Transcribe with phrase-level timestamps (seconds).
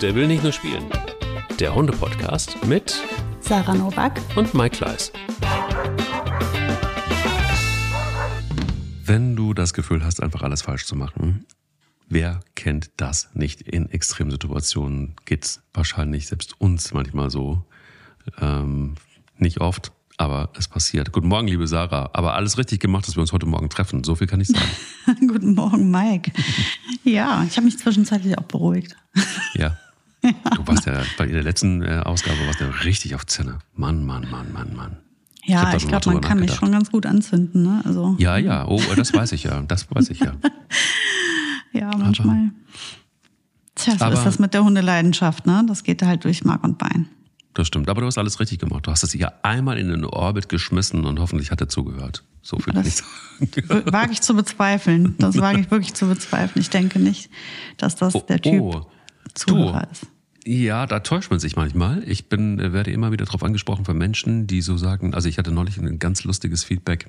[0.00, 0.86] Der will nicht nur spielen.
[1.58, 2.98] Der Hunde-Podcast mit
[3.40, 5.12] Sarah Novak und Mike Kleiss.
[9.04, 11.44] Wenn du das Gefühl hast, einfach alles falsch zu machen,
[12.08, 13.60] wer kennt das nicht?
[13.60, 17.66] In Extremsituationen geht's wahrscheinlich selbst uns manchmal so.
[18.40, 18.94] Ähm,
[19.36, 21.12] nicht oft, aber es passiert.
[21.12, 22.08] Guten Morgen, liebe Sarah.
[22.14, 24.02] Aber alles richtig gemacht, dass wir uns heute Morgen treffen.
[24.02, 25.28] So viel kann ich sagen.
[25.28, 26.32] Guten Morgen, Mike.
[27.04, 28.96] Ja, ich habe mich zwischenzeitlich auch beruhigt.
[29.52, 29.76] Ja.
[30.56, 33.58] Du warst ja bei der letzten äh, Ausgabe warst ja richtig auf Zinne.
[33.74, 34.96] Mann, Mann, Mann, Mann, Mann.
[35.44, 37.62] Ja, ich, ich glaube, man kann mich schon ganz gut anzünden.
[37.62, 37.82] Ne?
[37.84, 39.62] Also, ja, ja, oh, das weiß ich ja.
[39.62, 40.34] Das weiß ich ja.
[41.72, 42.36] ja, manchmal.
[42.36, 42.50] Aber,
[43.74, 45.64] Tja, so aber, ist das mit der Hundeleidenschaft, ne?
[45.66, 47.08] Das geht halt durch Mark und Bein.
[47.54, 48.86] Das stimmt, aber du hast alles richtig gemacht.
[48.86, 52.22] Du hast es ja einmal in den Orbit geschmissen und hoffentlich hat er zugehört.
[52.42, 53.92] So viel kann ich sagen.
[53.92, 55.16] Wage ich zu bezweifeln.
[55.18, 56.62] Das wage ich wirklich zu bezweifeln.
[56.62, 57.30] Ich denke nicht,
[57.76, 58.86] dass das oh, der Typ oh,
[59.34, 60.06] Zuhörer ist.
[60.44, 62.02] Ja, da täuscht man sich manchmal.
[62.06, 65.38] Ich bin, äh, werde immer wieder darauf angesprochen von Menschen, die so sagen, also ich
[65.38, 67.08] hatte neulich ein ganz lustiges Feedback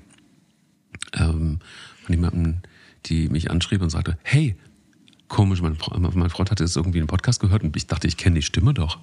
[1.13, 1.59] ähm,
[2.03, 2.61] von jemandem,
[3.05, 4.55] die mich anschrieb und sagte, hey,
[5.27, 5.77] komisch, mein,
[6.13, 8.73] mein Freund hatte jetzt irgendwie einen Podcast gehört und ich dachte, ich kenne die Stimme
[8.73, 8.99] doch.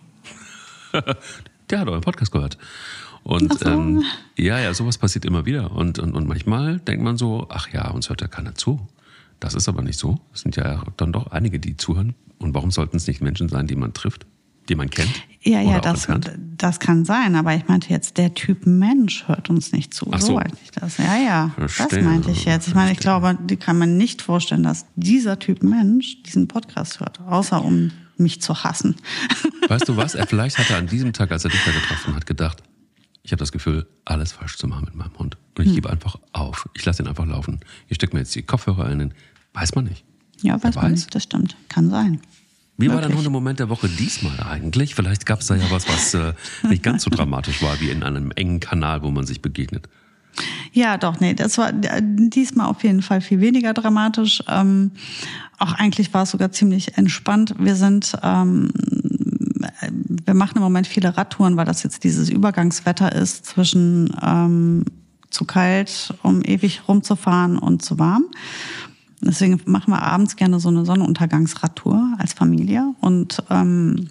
[1.71, 2.59] der hat euren Podcast gehört.
[3.25, 3.69] Und so.
[3.69, 4.05] ähm,
[4.37, 5.73] ja, ja, sowas passiert immer wieder.
[5.73, 8.87] Und, und, und manchmal denkt man so, ach ja, uns hört ja keiner zu.
[9.41, 10.19] Das ist aber nicht so.
[10.33, 12.15] Es sind ja dann doch einige, die zuhören.
[12.39, 14.27] Und warum sollten es nicht Menschen sein, die man trifft,
[14.69, 15.13] die man kennt?
[15.43, 16.09] Ja, ja, das,
[16.57, 17.37] das kann sein.
[17.37, 20.09] Aber ich meinte jetzt, der Typ Mensch hört uns nicht zu.
[20.11, 20.99] Ach so, so meinte ich das.
[20.99, 21.87] Ja, ja, Verstehe.
[21.91, 22.69] das meinte ich jetzt.
[22.69, 27.01] Ich meine, ich glaube, die kann man nicht vorstellen, dass dieser Typ Mensch diesen Podcast
[27.01, 27.21] hört.
[27.21, 28.97] Außer um mich zu hassen.
[29.69, 30.15] Weißt du was?
[30.19, 32.63] Er vielleicht hat er an diesem Tag, als er dich da getroffen hat, gedacht,
[33.29, 35.37] ich habe das Gefühl, alles falsch zu machen mit meinem Hund.
[35.55, 35.75] Und ich hm.
[35.75, 36.67] gebe einfach auf.
[36.73, 37.61] Ich lasse ihn einfach laufen.
[37.87, 39.13] Ich stecke mir jetzt die Kopfhörer ein.
[39.53, 40.03] Weiß man nicht.
[40.41, 41.15] Ja, weiß, weiß man nicht.
[41.15, 41.55] Das stimmt.
[41.69, 42.23] Kann sein.
[42.79, 42.95] Wie Wirklich?
[42.95, 44.95] war dein Hundemoment der Woche diesmal eigentlich?
[44.95, 46.33] Vielleicht gab es da ja was, was äh,
[46.71, 49.91] nicht ganz so dramatisch war wie in einem engen Kanal, wo man sich begegnet.
[50.73, 54.43] Ja, doch, nee, das war äh, diesmal auf jeden Fall viel weniger dramatisch.
[54.49, 54.93] Ähm,
[55.59, 57.55] auch eigentlich war es sogar ziemlich entspannt.
[57.59, 58.71] Wir sind, ähm,
[59.91, 64.85] wir machen im Moment viele Radtouren, weil das jetzt dieses Übergangswetter ist zwischen ähm,
[65.31, 68.25] zu kalt, um ewig rumzufahren und zu warm.
[69.21, 72.95] Deswegen machen wir abends gerne so eine Sonnenuntergangsradtour als Familie.
[73.01, 74.11] Und ähm,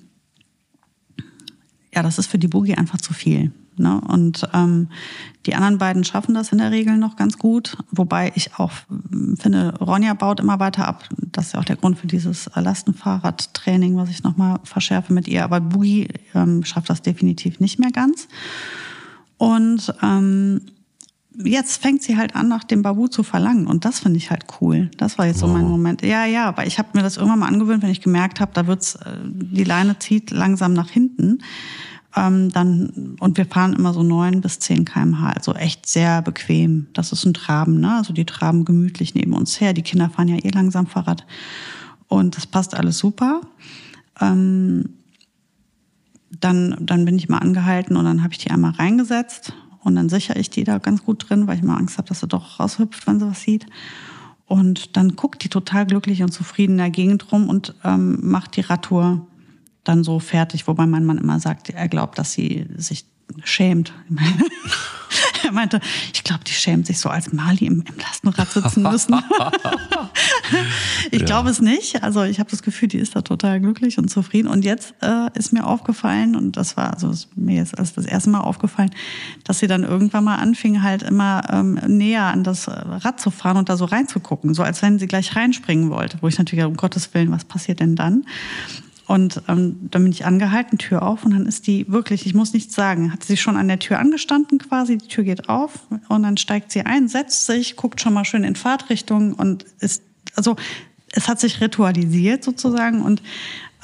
[1.94, 3.52] ja, das ist für die Boogie einfach zu viel.
[3.80, 4.02] Ne?
[4.02, 4.90] Und ähm,
[5.46, 7.78] die anderen beiden schaffen das in der Regel noch ganz gut.
[7.92, 8.72] Wobei ich auch
[9.40, 11.08] finde, Ronja baut immer weiter ab.
[11.32, 15.44] Das ist ja auch der Grund für dieses Lastenfahrradtraining, was ich nochmal verschärfe mit ihr.
[15.44, 18.28] Aber Boogie ähm, schafft das definitiv nicht mehr ganz.
[19.38, 20.62] Und ähm,
[21.44, 23.68] jetzt fängt sie halt an, nach dem Babu zu verlangen.
[23.68, 24.90] Und das finde ich halt cool.
[24.98, 25.50] Das war jetzt wow.
[25.50, 26.02] so mein Moment.
[26.02, 28.68] Ja, ja, aber ich habe mir das irgendwann mal angewöhnt, wenn ich gemerkt habe, da
[28.68, 31.40] wird's, äh, die Leine zieht langsam nach hinten
[32.16, 36.88] ähm, dann, und wir fahren immer so neun bis zehn kmh, also echt sehr bequem.
[36.94, 37.98] Das ist ein Traben, ne?
[37.98, 39.74] Also die traben gemütlich neben uns her.
[39.74, 41.26] Die Kinder fahren ja eh langsam Fahrrad.
[42.08, 43.42] Und das passt alles super.
[44.22, 44.90] Ähm,
[46.40, 49.54] dann, dann bin ich mal angehalten und dann habe ich die einmal reingesetzt
[49.84, 52.20] und dann sichere ich die da ganz gut drin, weil ich mal Angst habe, dass
[52.20, 53.66] sie doch raushüpft, wenn sie was sieht.
[54.46, 58.56] Und dann guckt die total glücklich und zufrieden in der Gegend rum und ähm, macht
[58.56, 59.26] die Radtour
[59.88, 63.06] dann so fertig, wobei mein Mann immer sagt, er glaubt, dass sie sich
[63.44, 63.94] schämt.
[65.44, 65.80] er meinte,
[66.14, 69.16] ich glaube, die schämt sich so als Mali im, im Lastenrad sitzen müssen.
[71.12, 71.26] ich ja.
[71.26, 72.04] glaube es nicht.
[72.04, 74.48] Also ich habe das Gefühl, die ist da total glücklich und zufrieden.
[74.48, 78.06] Und jetzt äh, ist mir aufgefallen, und das war also ist mir jetzt als das
[78.06, 78.92] erste Mal aufgefallen,
[79.44, 83.58] dass sie dann irgendwann mal anfing, halt immer ähm, näher an das Rad zu fahren
[83.58, 86.18] und da so reinzugucken, so als wenn sie gleich reinspringen wollte.
[86.22, 88.26] Wo ich natürlich, um Gottes Willen, was passiert denn dann?
[89.08, 92.52] Und ähm, dann bin ich angehalten, Tür auf und dann ist die wirklich, ich muss
[92.52, 96.24] nichts sagen, hat sie schon an der Tür angestanden quasi, die Tür geht auf und
[96.24, 100.04] dann steigt sie ein, setzt sich, guckt schon mal schön in Fahrtrichtung und ist,
[100.36, 100.58] also
[101.14, 103.22] es hat sich ritualisiert sozusagen und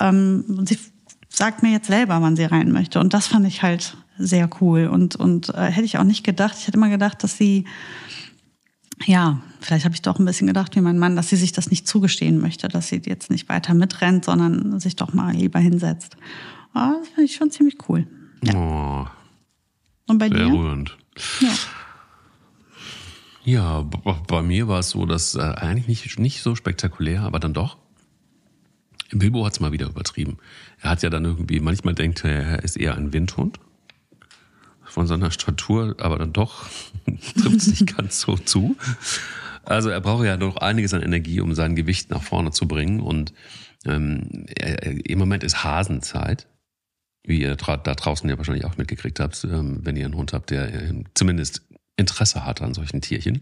[0.02, 0.78] ähm, sie
[1.30, 4.88] sagt mir jetzt selber, wann sie rein möchte und das fand ich halt sehr cool
[4.88, 6.56] und, und äh, hätte ich auch nicht gedacht.
[6.60, 7.66] Ich hätte immer gedacht, dass sie
[9.06, 11.69] ja, vielleicht habe ich doch ein bisschen gedacht wie mein Mann, dass sie sich das
[11.69, 16.18] nicht zugestehen möchte, dass sie jetzt nicht weiter mitrennt, sondern sich doch mal lieber hinsetzt.
[16.74, 18.07] Aber das finde ich schon ziemlich cool.
[18.44, 18.56] Ja.
[18.56, 19.07] Oh,
[20.07, 20.54] Und bei sehr dir?
[20.54, 20.98] rührend.
[21.42, 21.50] Ja.
[23.45, 27.54] Ja, bei mir war es so, dass äh, eigentlich nicht, nicht so spektakulär, aber dann
[27.54, 27.78] doch.
[29.12, 30.38] Bilbo hat es mal wieder übertrieben.
[30.80, 33.60] Er hat ja dann irgendwie, manchmal denkt er, er ist eher ein Windhund
[34.94, 36.66] von seiner Statur, aber dann doch
[37.06, 38.78] trifft es nicht ganz so zu.
[39.63, 43.00] Also er braucht ja noch einiges an Energie, um sein Gewicht nach vorne zu bringen.
[43.00, 43.34] Und
[43.86, 44.45] Ähm,
[45.04, 46.48] Im Moment ist Hasenzeit,
[47.25, 50.51] wie ihr da draußen ja wahrscheinlich auch mitgekriegt habt, ähm, wenn ihr einen Hund habt,
[50.51, 51.63] der äh, zumindest
[51.98, 53.42] Interesse hat an solchen Tierchen.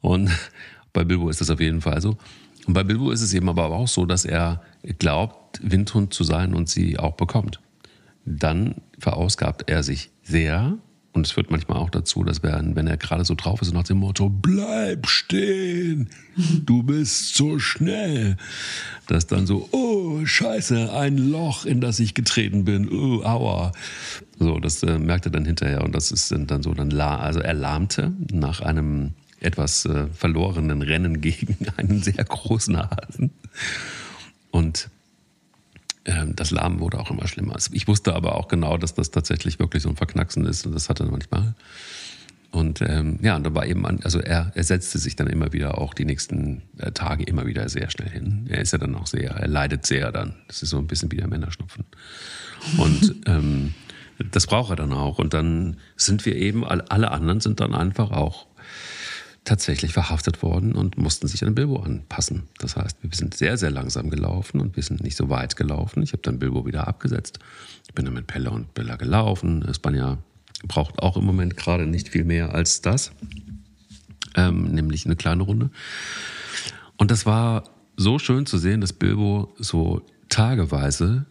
[0.00, 0.30] Und
[0.92, 2.18] bei Bilbo ist das auf jeden Fall so.
[2.66, 4.62] Und bei Bilbo ist es eben aber auch so, dass er
[4.98, 7.60] glaubt, Windhund zu sein und sie auch bekommt.
[8.26, 10.78] Dann verausgabt er sich sehr
[11.16, 13.84] und es führt manchmal auch dazu, dass wenn, wenn er gerade so drauf ist, nach
[13.84, 18.36] dem Motto, bleib stehen, du bist so schnell,
[19.06, 23.72] dass dann so, oh, scheiße, ein Loch, in das ich getreten bin, oh, aua.
[24.38, 27.54] So, das äh, merkt er dann hinterher und das ist dann so, dann also er
[27.54, 33.30] lahmte nach einem etwas äh, verlorenen Rennen gegen einen sehr großen Hasen.
[34.50, 34.90] Und
[36.34, 37.54] das Lahmen wurde auch immer schlimmer.
[37.54, 40.72] Also ich wusste aber auch genau, dass das tatsächlich wirklich so ein Verknacksen ist und
[40.72, 41.54] das hatte er manchmal.
[42.52, 45.78] Und ähm, ja, und da war eben, also er, er setzte sich dann immer wieder
[45.78, 48.46] auch die nächsten äh, Tage immer wieder sehr schnell hin.
[48.48, 50.36] Er ist ja dann auch sehr, er leidet sehr dann.
[50.46, 51.84] Das ist so ein bisschen wie der Männerschnupfen.
[52.78, 53.74] Und ähm,
[54.30, 55.18] das braucht er dann auch.
[55.18, 58.46] Und dann sind wir eben, alle anderen sind dann einfach auch
[59.46, 62.42] tatsächlich verhaftet worden und mussten sich an Bilbo anpassen.
[62.58, 66.02] Das heißt, wir sind sehr, sehr langsam gelaufen und wir sind nicht so weit gelaufen.
[66.02, 67.38] Ich habe dann Bilbo wieder abgesetzt.
[67.86, 69.64] Ich bin dann mit Pelle und Bella gelaufen.
[69.72, 70.18] Spanja
[70.66, 73.12] braucht auch im Moment gerade nicht viel mehr als das,
[74.34, 75.70] ähm, nämlich eine kleine Runde.
[76.96, 77.64] Und das war
[77.96, 81.24] so schön zu sehen, dass Bilbo so tageweise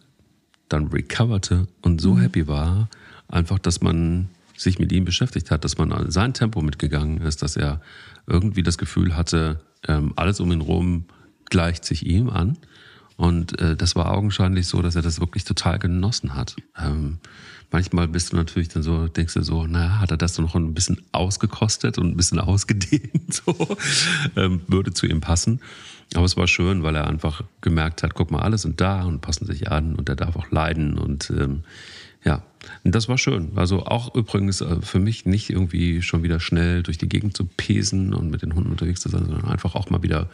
[0.68, 2.20] dann recoverte und so mhm.
[2.20, 2.88] happy war,
[3.28, 7.56] einfach, dass man sich mit ihm beschäftigt hat, dass man sein Tempo mitgegangen ist, dass
[7.56, 7.80] er
[8.26, 11.04] irgendwie das Gefühl hatte, ähm, alles um ihn herum
[11.48, 12.58] gleicht sich ihm an.
[13.16, 16.56] Und äh, das war augenscheinlich so, dass er das wirklich total genossen hat.
[16.78, 17.18] Ähm,
[17.70, 20.74] manchmal bist du natürlich dann so, denkst du so, naja, hat er das noch ein
[20.74, 23.76] bisschen ausgekostet und ein bisschen ausgedehnt, so,
[24.36, 25.60] ähm, würde zu ihm passen.
[26.14, 29.22] Aber es war schön, weil er einfach gemerkt hat, guck mal, alle sind da und
[29.22, 31.64] passen sich an und er darf auch leiden und ähm,
[32.26, 32.42] ja,
[32.82, 33.52] das war schön.
[33.54, 37.44] Also auch übrigens äh, für mich nicht irgendwie schon wieder schnell durch die Gegend zu
[37.44, 40.28] pesen und mit den Hunden unterwegs zu sein, sondern einfach auch mal wieder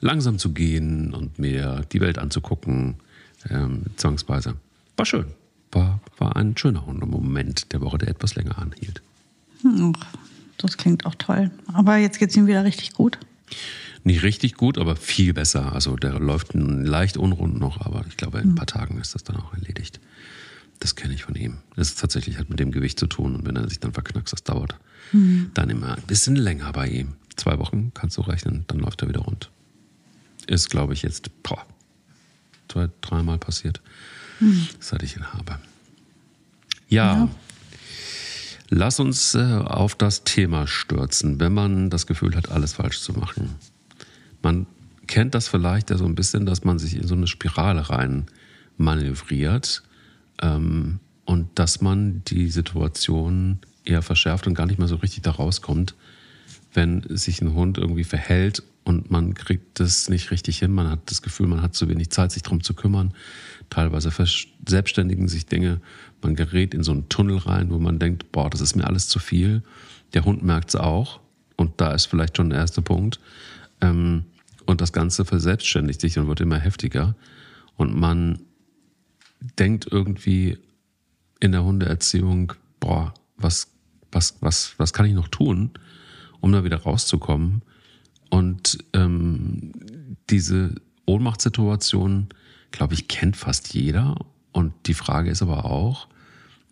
[0.00, 2.94] langsam zu gehen und mir die Welt anzugucken,
[3.50, 4.54] ähm, zwangsweise.
[4.96, 5.26] War schön.
[5.70, 9.02] War, war ein schöner Hundemoment der Woche, der etwas länger anhielt.
[9.60, 9.92] Hm,
[10.56, 11.50] das klingt auch toll.
[11.74, 13.18] Aber jetzt geht es ihm wieder richtig gut.
[14.02, 15.74] Nicht richtig gut, aber viel besser.
[15.74, 19.24] Also der läuft leicht unrund noch, aber ich glaube, in ein paar Tagen ist das
[19.24, 20.00] dann auch erledigt.
[20.80, 21.58] Das kenne ich von ihm.
[21.76, 24.32] Das ist tatsächlich hat mit dem Gewicht zu tun und wenn er sich dann verknackst,
[24.32, 24.76] das dauert
[25.12, 25.50] mhm.
[25.54, 27.14] dann immer ein bisschen länger bei ihm.
[27.36, 29.50] Zwei Wochen kannst du rechnen, dann läuft er wieder rund.
[30.46, 31.66] Ist, glaube ich, jetzt boah,
[32.68, 33.80] zwei, dreimal passiert,
[34.40, 34.68] mhm.
[34.80, 35.58] seit ich ihn habe.
[36.88, 37.28] Ja, ja.
[38.70, 43.12] lass uns äh, auf das Thema stürzen, wenn man das Gefühl hat, alles falsch zu
[43.12, 43.56] machen.
[44.42, 44.66] Man
[45.06, 48.26] kennt das vielleicht ja so ein bisschen, dass man sich in so eine Spirale rein
[48.76, 49.82] manövriert
[50.42, 55.32] ähm, und dass man die Situation eher verschärft und gar nicht mehr so richtig da
[55.32, 55.94] rauskommt,
[56.74, 60.72] wenn sich ein Hund irgendwie verhält und man kriegt das nicht richtig hin.
[60.72, 63.12] Man hat das Gefühl, man hat zu wenig Zeit, sich darum zu kümmern.
[63.68, 65.82] Teilweise verselbstständigen sich Dinge.
[66.22, 69.08] Man gerät in so einen Tunnel rein, wo man denkt, boah, das ist mir alles
[69.08, 69.62] zu viel.
[70.14, 71.20] Der Hund merkt es auch.
[71.56, 73.20] Und da ist vielleicht schon der erste Punkt.
[73.82, 74.24] Ähm,
[74.64, 77.14] und das Ganze verselbstständigt sich und wird immer heftiger.
[77.76, 78.38] Und man
[79.40, 80.58] denkt irgendwie
[81.40, 83.68] in der Hundeerziehung, boah, was,
[84.10, 85.70] was, was, was kann ich noch tun,
[86.40, 87.62] um da wieder rauszukommen?
[88.30, 89.72] Und ähm,
[90.30, 90.74] diese
[91.06, 92.28] Ohnmachtssituation,
[92.70, 94.16] glaube ich, kennt fast jeder.
[94.52, 96.08] Und die Frage ist aber auch,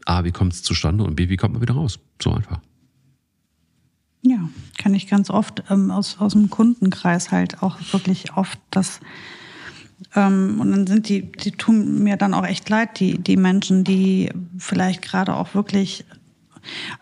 [0.05, 1.99] A, wie kommt es zustande und B, wie kommt man wieder raus?
[2.23, 2.61] So einfach.
[4.23, 9.01] Ja, kann ich ganz oft ähm, aus, aus dem Kundenkreis halt auch wirklich oft das
[10.15, 13.85] ähm, und dann sind die, die tun mir dann auch echt leid, die, die Menschen,
[13.85, 16.05] die vielleicht gerade auch wirklich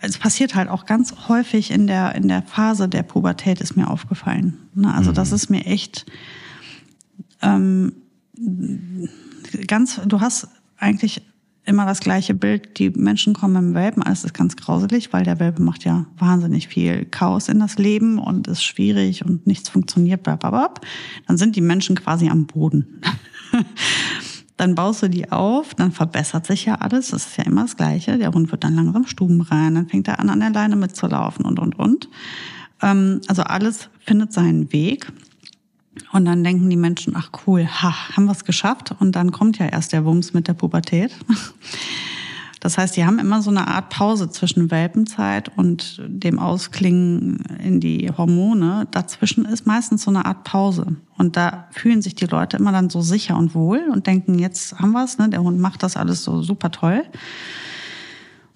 [0.01, 3.89] es passiert halt auch ganz häufig in der, in der Phase der Pubertät, ist mir
[3.89, 4.59] aufgefallen.
[4.75, 4.93] Ne?
[4.93, 5.35] Also das mhm.
[5.37, 6.07] ist mir echt
[7.43, 7.93] ähm,
[9.67, 11.23] ganz, du hast eigentlich
[11.65, 12.79] immer das gleiche Bild.
[12.79, 16.69] Die Menschen kommen im Welpen, alles ist ganz grauselig, weil der Welpe macht ja wahnsinnig
[16.69, 20.75] viel Chaos in das Leben und ist schwierig und nichts funktioniert, blablabla.
[21.27, 23.01] Dann sind die Menschen quasi am Boden.
[24.57, 27.77] dann baust du die auf, dann verbessert sich ja alles, das ist ja immer das
[27.77, 28.19] Gleiche.
[28.19, 31.45] Der Hund wird dann langsam Stuben rein, dann fängt er an, an der Leine mitzulaufen
[31.45, 32.09] und, und, und.
[32.83, 35.11] Ähm, also alles findet seinen Weg.
[36.13, 38.95] Und dann denken die Menschen, ach cool, ha, haben wir es geschafft.
[38.99, 41.13] Und dann kommt ja erst der Wumms mit der Pubertät.
[42.65, 47.79] Das heißt, die haben immer so eine Art Pause zwischen Welpenzeit und dem Ausklingen in
[47.79, 48.89] die Hormone.
[48.91, 50.97] Dazwischen ist meistens so eine Art Pause.
[51.19, 54.79] Und da fühlen sich die Leute immer dann so sicher und wohl und denken, jetzt
[54.79, 55.29] haben wir es, ne?
[55.29, 57.03] der Hund macht das alles so super toll.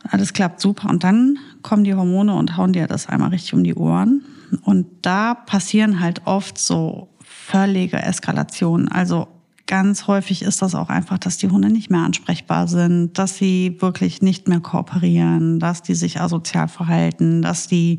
[0.04, 0.88] Alles klappt super.
[0.88, 4.25] Und dann kommen die Hormone und hauen dir das einmal richtig um die Ohren.
[4.62, 7.11] Und da passieren halt oft so
[7.50, 8.88] völlige Eskalationen.
[8.88, 9.28] Also
[9.67, 13.76] ganz häufig ist das auch einfach, dass die Hunde nicht mehr ansprechbar sind, dass sie
[13.81, 17.99] wirklich nicht mehr kooperieren, dass die sich asozial verhalten, dass die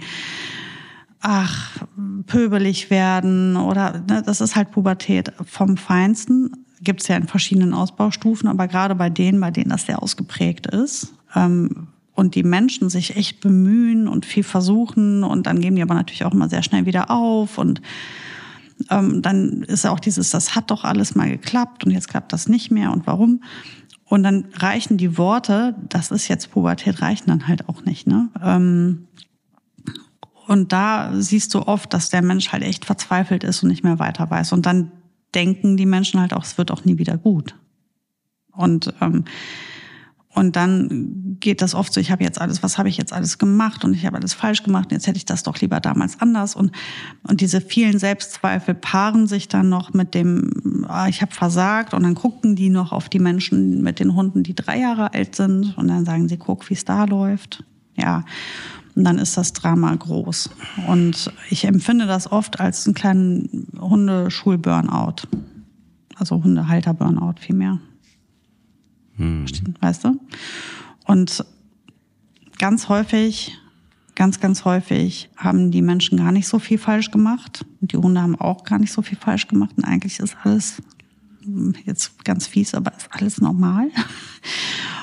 [1.21, 1.83] ach,
[2.27, 6.51] pöbelig werden oder ne, das ist halt Pubertät vom Feinsten.
[6.81, 10.67] Gibt es ja in verschiedenen Ausbaustufen, aber gerade bei denen, bei denen das sehr ausgeprägt
[10.67, 15.81] ist, ähm, und die Menschen sich echt bemühen und viel versuchen und dann geben die
[15.81, 17.81] aber natürlich auch immer sehr schnell wieder auf und
[18.89, 22.47] ähm, dann ist auch dieses, das hat doch alles mal geklappt und jetzt klappt das
[22.47, 23.43] nicht mehr und warum?
[24.05, 28.07] Und dann reichen die Worte, das ist jetzt Pubertät, reichen dann halt auch nicht.
[28.07, 28.29] Ne?
[28.41, 29.07] Ähm,
[30.47, 33.99] und da siehst du oft, dass der Mensch halt echt verzweifelt ist und nicht mehr
[33.99, 34.51] weiter weiß.
[34.51, 34.91] Und dann
[35.35, 37.55] denken die Menschen halt auch, es wird auch nie wieder gut.
[38.51, 39.25] Und ähm,
[40.39, 43.37] und dann geht das oft so, ich habe jetzt alles, was habe ich jetzt alles
[43.37, 46.21] gemacht und ich habe alles falsch gemacht und jetzt hätte ich das doch lieber damals
[46.21, 46.55] anders.
[46.55, 46.71] Und,
[47.27, 52.03] und diese vielen Selbstzweifel paaren sich dann noch mit dem, ah, ich habe versagt und
[52.03, 55.77] dann gucken die noch auf die Menschen mit den Hunden, die drei Jahre alt sind
[55.77, 57.65] und dann sagen sie, guck, wie es da läuft.
[57.97, 58.23] Ja,
[58.95, 60.51] und dann ist das Drama groß.
[60.87, 65.27] Und ich empfinde das oft als einen kleinen Hundeschul-Burnout.
[66.15, 67.79] Also Hundehalter-Burnout vielmehr.
[69.19, 69.45] Hm.
[69.79, 70.19] Weißt du?
[71.05, 71.45] Und
[72.57, 73.57] ganz häufig,
[74.15, 77.65] ganz, ganz häufig haben die Menschen gar nicht so viel falsch gemacht.
[77.81, 79.71] Und die Hunde haben auch gar nicht so viel falsch gemacht.
[79.77, 80.81] Und eigentlich ist alles
[81.85, 83.89] jetzt ganz fies, aber ist alles normal.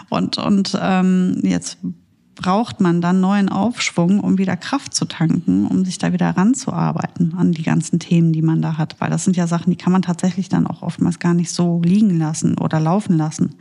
[0.08, 1.78] Und, und ähm, jetzt
[2.36, 7.34] braucht man dann neuen Aufschwung, um wieder Kraft zu tanken, um sich da wieder ranzuarbeiten
[7.36, 9.00] an die ganzen Themen, die man da hat.
[9.00, 11.82] Weil das sind ja Sachen, die kann man tatsächlich dann auch oftmals gar nicht so
[11.84, 13.56] liegen lassen oder laufen lassen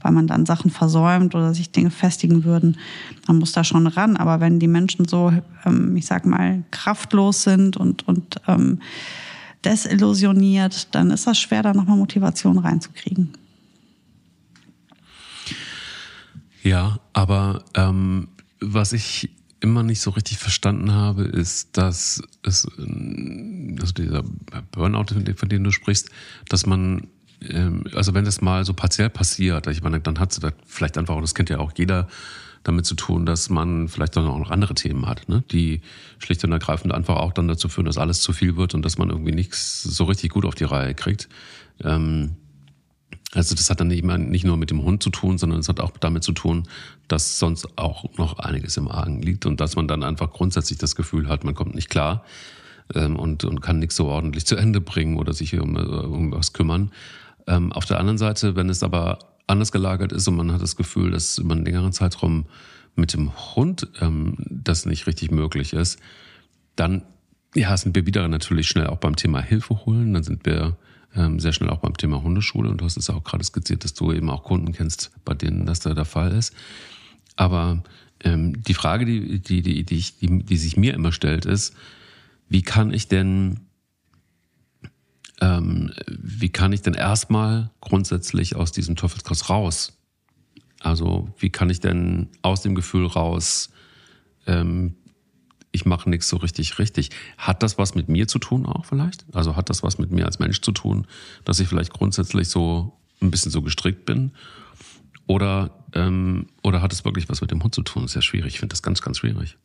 [0.00, 2.78] weil man dann Sachen versäumt oder sich Dinge festigen würden.
[3.26, 4.16] Man muss da schon ran.
[4.16, 5.32] Aber wenn die Menschen so,
[5.64, 8.80] ähm, ich sag mal, kraftlos sind und, und ähm,
[9.64, 13.32] desillusioniert, dann ist das schwer, da nochmal Motivation reinzukriegen.
[16.62, 18.28] Ja, aber ähm,
[18.60, 24.22] was ich immer nicht so richtig verstanden habe, ist, dass es, also dieser
[24.72, 26.10] Burnout, von dem du sprichst,
[26.48, 27.08] dass man ähm,
[27.94, 31.20] also wenn das mal so partiell passiert, ich meine, dann hat es vielleicht einfach, auch,
[31.20, 32.08] das kennt ja auch jeder,
[32.64, 35.44] damit zu tun, dass man vielleicht auch noch andere Themen hat, ne?
[35.50, 35.80] die
[36.18, 38.98] schlicht und ergreifend einfach auch dann dazu führen, dass alles zu viel wird und dass
[38.98, 41.28] man irgendwie nichts so richtig gut auf die Reihe kriegt.
[41.82, 42.36] Ähm,
[43.32, 45.80] also das hat dann nicht, nicht nur mit dem Hund zu tun, sondern es hat
[45.80, 46.64] auch damit zu tun,
[47.08, 50.96] dass sonst auch noch einiges im Argen liegt und dass man dann einfach grundsätzlich das
[50.96, 52.24] Gefühl hat, man kommt nicht klar
[52.94, 56.52] ähm, und, und kann nichts so ordentlich zu Ende bringen oder sich um, um was
[56.52, 56.90] kümmern.
[57.48, 60.76] Ähm, auf der anderen Seite, wenn es aber anders gelagert ist und man hat das
[60.76, 62.46] Gefühl, dass über einen längeren Zeitraum
[62.94, 65.98] mit dem Hund ähm, das nicht richtig möglich ist,
[66.76, 67.02] dann
[67.54, 70.12] ja, sind wir wieder natürlich schnell auch beim Thema Hilfe holen.
[70.12, 70.76] Dann sind wir
[71.16, 72.68] ähm, sehr schnell auch beim Thema Hundeschule.
[72.68, 75.34] Und du hast es ja auch gerade skizziert, dass du eben auch Kunden kennst, bei
[75.34, 76.54] denen das da der Fall ist.
[77.36, 77.82] Aber
[78.22, 81.74] ähm, die Frage, die, die, die, die, die, die sich mir immer stellt, ist,
[82.48, 83.60] wie kann ich denn
[85.40, 89.98] ähm, wie kann ich denn erstmal grundsätzlich aus diesem Teufelskreis raus?
[90.80, 93.70] Also wie kann ich denn aus dem Gefühl raus,
[94.46, 94.94] ähm,
[95.70, 97.10] ich mache nichts so richtig richtig.
[97.36, 99.24] Hat das was mit mir zu tun auch vielleicht?
[99.32, 101.06] Also hat das was mit mir als Mensch zu tun,
[101.44, 104.32] dass ich vielleicht grundsätzlich so ein bisschen so gestrickt bin?
[105.26, 108.04] Oder, ähm, oder hat es wirklich was mit dem Hund zu tun?
[108.04, 108.54] Ist ja schwierig.
[108.54, 109.58] Ich finde das ganz, ganz schwierig.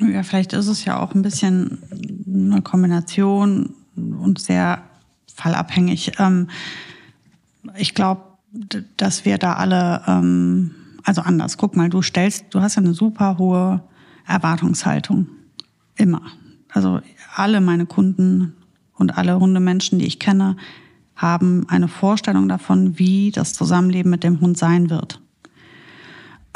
[0.00, 1.78] Ja, vielleicht ist es ja auch ein bisschen
[2.26, 4.82] eine Kombination und sehr
[5.34, 6.12] fallabhängig.
[6.18, 6.48] Ähm,
[7.76, 8.22] ich glaube,
[8.96, 10.72] dass wir da alle, ähm,
[11.04, 11.56] also anders.
[11.56, 13.82] Guck mal, du stellst, du hast ja eine super hohe
[14.26, 15.26] Erwartungshaltung.
[15.96, 16.22] Immer.
[16.68, 17.00] Also
[17.34, 18.54] alle meine Kunden
[18.94, 20.56] und alle Hundemenschen, die ich kenne,
[21.16, 25.20] haben eine Vorstellung davon, wie das Zusammenleben mit dem Hund sein wird.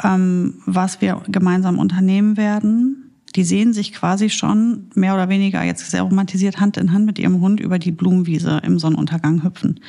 [0.03, 3.04] Ähm, was wir gemeinsam unternehmen werden,
[3.35, 7.19] die sehen sich quasi schon mehr oder weniger jetzt sehr romantisiert Hand in Hand mit
[7.19, 9.81] ihrem Hund über die Blumenwiese im Sonnenuntergang hüpfen.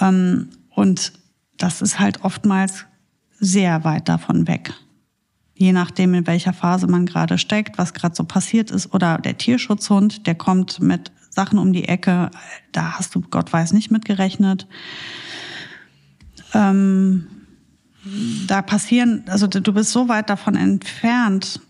[0.00, 1.12] Ähm, und
[1.56, 2.86] das ist halt oftmals
[3.38, 4.72] sehr weit davon weg.
[5.56, 8.92] Je nachdem, in welcher Phase man gerade steckt, was gerade so passiert ist.
[8.92, 12.30] Oder der Tierschutzhund, der kommt mit Sachen um die Ecke,
[12.72, 14.66] da hast du Gott weiß nicht mitgerechnet.
[16.52, 17.26] Ähm,
[18.48, 21.60] da passieren, also du bist so weit davon entfernt,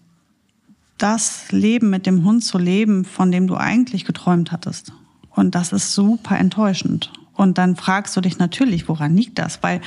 [0.99, 4.93] das Leben mit dem Hund zu leben, von dem du eigentlich geträumt hattest.
[5.31, 7.13] Und das ist super enttäuschend.
[7.33, 9.63] Und dann fragst du dich natürlich, woran liegt das?
[9.63, 9.81] Weil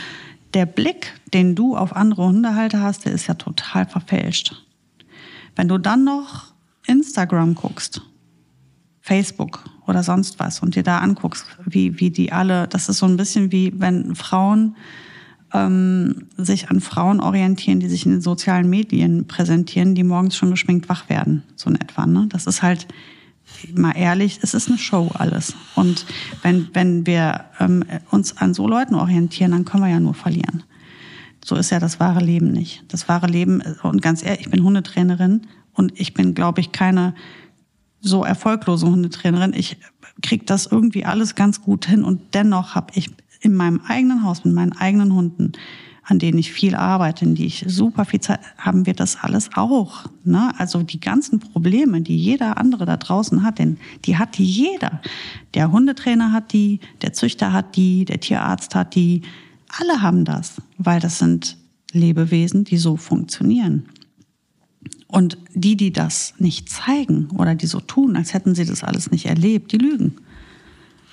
[0.54, 4.56] der Blick, den du auf andere Hundehalter hast, der ist ja total verfälscht.
[5.56, 6.54] Wenn du dann noch
[6.86, 8.02] Instagram guckst,
[9.02, 13.06] Facebook oder sonst was und dir da anguckst, wie, wie die alle, das ist so
[13.06, 14.76] ein bisschen wie wenn Frauen
[15.54, 20.52] ähm, sich an Frauen orientieren, die sich in den sozialen Medien präsentieren, die morgens schon
[20.52, 22.06] geschminkt wach werden, so in etwa.
[22.06, 22.28] Ne?
[22.30, 22.88] Das ist halt,
[23.74, 25.56] mal ehrlich, es ist eine Show alles.
[25.76, 26.06] Und
[26.42, 30.64] wenn, wenn wir ähm, uns an so Leuten orientieren, dann können wir ja nur verlieren.
[31.44, 32.84] So ist ja das wahre Leben nicht.
[32.90, 37.16] Das wahre Leben, und ganz ehrlich, ich bin Hundetrainerin und ich bin, glaube ich, keine
[38.02, 39.54] so erfolglose Hundetrainerin.
[39.54, 39.78] Ich
[40.22, 44.44] kriege das irgendwie alles ganz gut hin und dennoch habe ich in meinem eigenen Haus
[44.46, 45.54] mit meinen eigenen Hunden,
[46.04, 49.50] an denen ich viel arbeite, in die ich super viel Zeit, haben wir das alles
[49.56, 50.06] auch.
[50.24, 50.54] Ne?
[50.58, 55.02] Also die ganzen Probleme, die jeder andere da draußen hat, denn die hat die jeder.
[55.54, 59.24] Der Hundetrainer hat die, der Züchter hat die, der Tierarzt hat die.
[59.68, 61.58] Alle haben das, weil das sind
[61.92, 63.88] Lebewesen, die so funktionieren.
[65.08, 69.12] Und die, die das nicht zeigen oder die so tun, als hätten sie das alles
[69.12, 70.16] nicht erlebt, die lügen.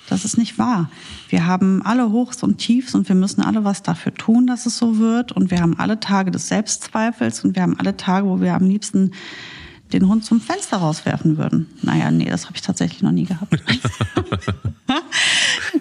[0.09, 0.89] Das ist nicht wahr.
[1.29, 4.77] Wir haben alle Hochs und Tiefs und wir müssen alle was dafür tun, dass es
[4.77, 5.31] so wird.
[5.31, 8.67] Und wir haben alle Tage des Selbstzweifels und wir haben alle Tage, wo wir am
[8.67, 9.11] liebsten
[9.93, 11.67] den Hund zum Fenster rauswerfen würden.
[11.81, 13.55] Naja, nee, das habe ich tatsächlich noch nie gehabt.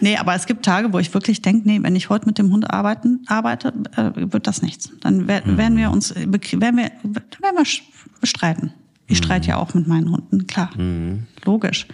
[0.00, 2.52] nee, aber es gibt Tage, wo ich wirklich denke, nee, wenn ich heute mit dem
[2.52, 4.90] Hund arbeiten, arbeite, äh, wird das nichts.
[5.00, 8.72] Dann werden wir uns, werden wir, werden wir streiten.
[9.06, 10.70] Ich streite ja auch mit meinen Hunden, klar.
[10.76, 11.24] Mhm.
[11.44, 11.86] Logisch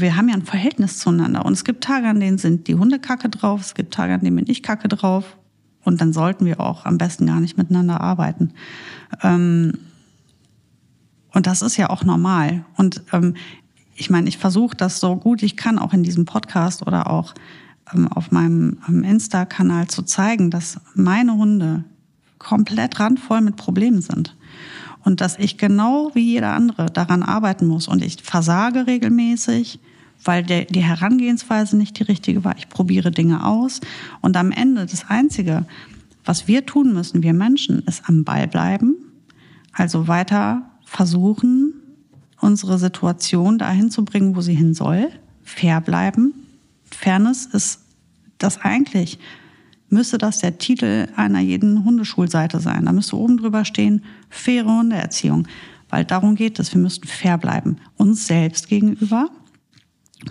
[0.00, 1.44] wir haben ja ein Verhältnis zueinander.
[1.44, 4.20] Und es gibt Tage, an denen sind die Hunde kacke drauf, es gibt Tage, an
[4.20, 5.36] denen bin ich kacke drauf.
[5.84, 8.52] Und dann sollten wir auch am besten gar nicht miteinander arbeiten.
[9.22, 9.78] Ähm,
[11.32, 12.64] und das ist ja auch normal.
[12.76, 13.34] Und ähm,
[13.94, 17.34] ich meine, ich versuche das so gut ich kann, auch in diesem Podcast oder auch
[17.92, 21.84] ähm, auf meinem Insta-Kanal zu zeigen, dass meine Hunde
[22.38, 24.36] komplett randvoll mit Problemen sind
[25.04, 29.80] und dass ich genau wie jeder andere daran arbeiten muss und ich versage regelmäßig,
[30.24, 32.56] weil der, die Herangehensweise nicht die richtige war.
[32.56, 33.80] Ich probiere Dinge aus
[34.20, 35.66] und am Ende das Einzige,
[36.24, 38.94] was wir tun müssen, wir Menschen, ist am Ball bleiben,
[39.72, 41.74] also weiter versuchen,
[42.40, 45.10] unsere Situation dahin zu bringen, wo sie hin soll,
[45.42, 46.34] fair bleiben.
[46.90, 47.80] Fairness ist
[48.38, 49.18] das eigentlich
[49.92, 52.86] müsste das der Titel einer jeden Hundeschulseite sein.
[52.86, 55.46] Da müsste oben drüber stehen, faire Hundeerziehung.
[55.90, 56.72] Weil darum geht es.
[56.72, 57.76] Wir müssen fair bleiben.
[57.96, 59.28] Uns selbst gegenüber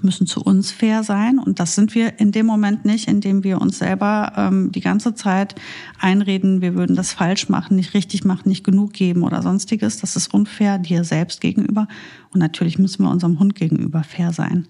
[0.02, 1.38] müssen zu uns fair sein.
[1.38, 5.15] Und das sind wir in dem Moment nicht, indem wir uns selber ähm, die ganze
[5.15, 5.56] Zeit
[6.00, 9.97] einreden, wir würden das falsch machen, nicht richtig machen, nicht genug geben oder sonstiges.
[9.97, 11.88] Das ist unfair dir selbst gegenüber.
[12.34, 14.67] Und natürlich müssen wir unserem Hund gegenüber fair sein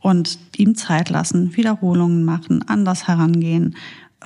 [0.00, 3.76] und ihm Zeit lassen, Wiederholungen machen, anders herangehen,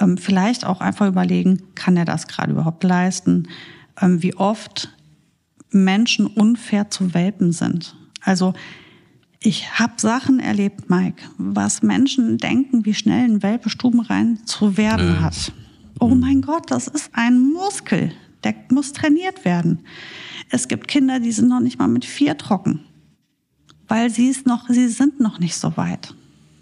[0.00, 3.48] ähm, vielleicht auch einfach überlegen, kann er das gerade überhaupt leisten?
[4.00, 4.94] Ähm, wie oft
[5.70, 7.96] Menschen unfair zu Welpen sind.
[8.22, 8.54] Also
[9.40, 15.20] ich habe Sachen erlebt, Mike, was Menschen denken, wie schnell ein Welpe stubenrein zu werden
[15.20, 15.52] hat.
[16.00, 16.20] Oh mhm.
[16.20, 19.80] mein Gott, das ist ein Muskel, der muss trainiert werden.
[20.48, 22.80] Es gibt Kinder, die sind noch nicht mal mit vier trocken
[23.88, 26.14] weil sie es noch, sie sind noch nicht so weit.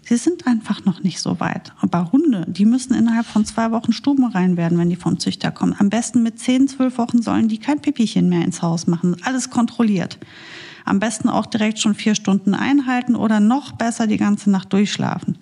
[0.05, 1.71] Sie sind einfach noch nicht so weit.
[1.79, 5.49] Aber Hunde, die müssen innerhalb von zwei Wochen Stuben rein werden, wenn die vom Züchter
[5.49, 5.75] kommen.
[5.79, 9.15] Am besten mit zehn, zwölf Wochen sollen die kein Pipichen mehr ins Haus machen.
[9.23, 10.19] Alles kontrolliert.
[10.83, 15.37] Am besten auch direkt schon vier Stunden einhalten oder noch besser die ganze Nacht durchschlafen.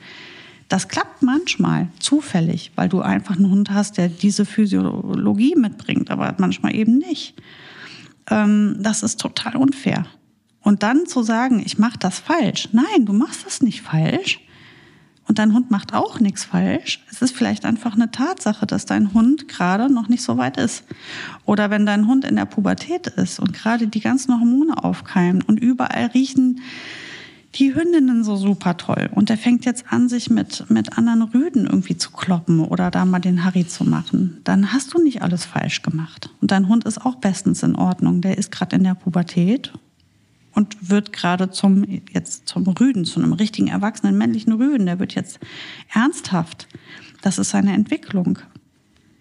[0.69, 6.33] Das klappt manchmal zufällig, weil du einfach einen Hund hast, der diese Physiologie mitbringt, aber
[6.37, 7.33] manchmal eben nicht.
[8.29, 10.05] Ähm, das ist total unfair.
[10.61, 12.69] Und dann zu sagen, ich mache das falsch.
[12.71, 14.39] Nein, du machst das nicht falsch.
[15.27, 17.03] Und dein Hund macht auch nichts falsch.
[17.09, 20.83] Es ist vielleicht einfach eine Tatsache, dass dein Hund gerade noch nicht so weit ist.
[21.45, 25.59] Oder wenn dein Hund in der Pubertät ist und gerade die ganzen Hormone aufkeimen und
[25.59, 26.59] überall riechen
[27.55, 29.09] die Hündinnen so super toll.
[29.13, 33.05] Und der fängt jetzt an, sich mit, mit anderen Rüden irgendwie zu kloppen oder da
[33.05, 34.39] mal den Harry zu machen.
[34.43, 36.29] Dann hast du nicht alles falsch gemacht.
[36.41, 38.21] Und dein Hund ist auch bestens in Ordnung.
[38.21, 39.73] Der ist gerade in der Pubertät
[40.53, 44.85] und wird gerade zum, jetzt zum Rüden, zu einem richtigen erwachsenen männlichen Rüden.
[44.85, 45.39] Der wird jetzt
[45.93, 46.67] ernsthaft.
[47.21, 48.39] Das ist seine Entwicklung.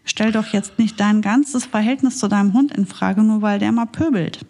[0.05, 3.73] Stell doch jetzt nicht dein ganzes Verhältnis zu deinem Hund in Frage, nur weil der
[3.73, 4.45] mal pöbelt.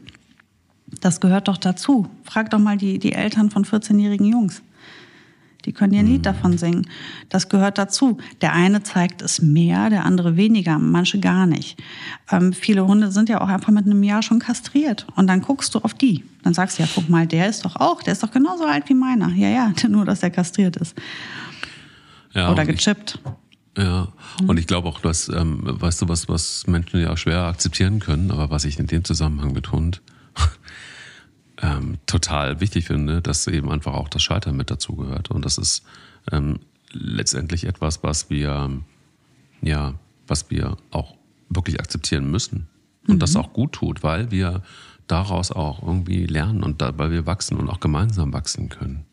[1.01, 2.09] Das gehört doch dazu.
[2.25, 4.63] Frag doch mal die, die Eltern von 14-jährigen Jungs.
[5.65, 6.87] Die können ein Lied davon singen.
[7.29, 8.19] Das gehört dazu.
[8.41, 11.81] Der eine zeigt es mehr, der andere weniger, manche gar nicht.
[12.31, 15.07] Ähm, viele Hunde sind ja auch einfach mit einem Jahr schon kastriert.
[15.17, 16.25] Und dann guckst du auf die.
[16.43, 18.89] Dann sagst du ja, guck mal, der ist doch auch, der ist doch genauso alt
[18.89, 19.29] wie meiner.
[19.31, 20.97] Ja, ja, nur dass er kastriert ist.
[22.33, 23.19] Ja, Oder gechippt.
[23.77, 24.09] Ich, ja,
[24.47, 28.01] und ich glaube auch, dass, ähm, weißt du, was, was Menschen ja auch schwer akzeptieren
[28.01, 30.01] können, aber was ich in dem Zusammenhang mit Hund
[31.63, 35.31] ähm, total wichtig finde, dass eben einfach auch das Scheitern mit dazugehört.
[35.31, 35.85] Und das ist
[36.33, 36.61] ähm,
[36.93, 38.71] letztendlich etwas, was wir,
[39.63, 39.95] ja,
[40.27, 41.15] was wir auch
[41.49, 42.69] wirklich akzeptieren müssen.
[43.07, 43.19] Und mhm.
[43.19, 44.63] das auch gut tut, weil wir
[45.07, 49.05] daraus auch irgendwie lernen und da, weil wir wachsen und auch gemeinsam wachsen können.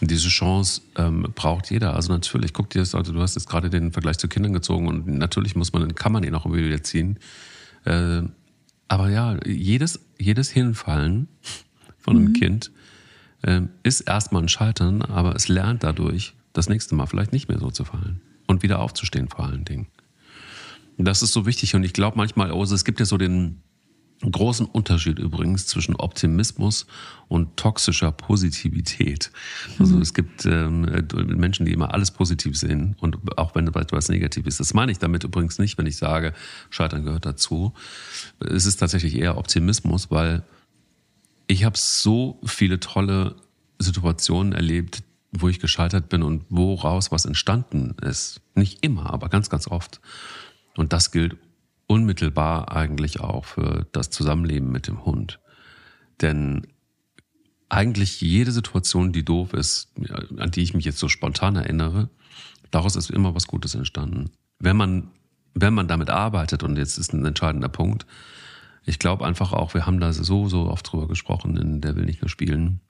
[0.00, 1.94] Und diese Chance ähm, braucht jeder.
[1.94, 4.88] Also natürlich, guck dir das, also du hast jetzt gerade den Vergleich zu Kindern gezogen
[4.88, 7.18] und natürlich muss man, kann man ihn auch wieder ziehen.
[7.84, 8.22] Äh,
[8.92, 11.26] aber ja, jedes, jedes Hinfallen
[11.96, 12.32] von einem mhm.
[12.34, 12.72] Kind
[13.40, 17.58] äh, ist erstmal ein Scheitern, aber es lernt dadurch, das nächste Mal vielleicht nicht mehr
[17.58, 19.86] so zu fallen und wieder aufzustehen vor allen Dingen.
[20.98, 23.62] Das ist so wichtig und ich glaube manchmal, also es gibt ja so den,
[24.30, 26.86] großen Unterschied übrigens zwischen Optimismus
[27.28, 29.32] und toxischer Positivität.
[29.78, 30.02] Also mhm.
[30.02, 30.82] es gibt ähm,
[31.26, 34.60] Menschen, die immer alles positiv sehen und auch wenn etwas negativ ist.
[34.60, 36.34] Das meine ich damit übrigens nicht, wenn ich sage,
[36.70, 37.72] Scheitern gehört dazu.
[38.38, 40.44] Es ist tatsächlich eher Optimismus, weil
[41.46, 43.34] ich habe so viele tolle
[43.78, 48.40] Situationen erlebt, wo ich gescheitert bin und woraus was entstanden ist.
[48.54, 50.00] Nicht immer, aber ganz, ganz oft.
[50.76, 51.36] Und das gilt
[51.86, 55.40] unmittelbar eigentlich auch für das Zusammenleben mit dem Hund.
[56.20, 56.66] Denn
[57.68, 59.92] eigentlich jede Situation, die doof ist,
[60.36, 62.10] an die ich mich jetzt so spontan erinnere,
[62.70, 64.30] daraus ist immer was Gutes entstanden.
[64.58, 65.10] Wenn man,
[65.54, 68.06] wenn man damit arbeitet, und jetzt ist ein entscheidender Punkt,
[68.84, 72.04] ich glaube einfach auch, wir haben da so, so oft drüber gesprochen, in der will
[72.04, 72.80] nicht nur spielen,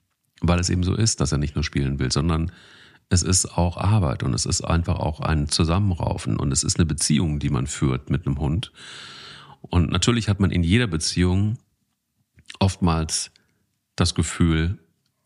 [0.41, 2.51] weil es eben so ist, dass er nicht nur spielen will, sondern
[3.09, 6.85] es ist auch Arbeit und es ist einfach auch ein Zusammenraufen und es ist eine
[6.85, 8.71] Beziehung, die man führt mit einem Hund.
[9.61, 11.57] Und natürlich hat man in jeder Beziehung
[12.59, 13.31] oftmals
[13.95, 14.79] das Gefühl,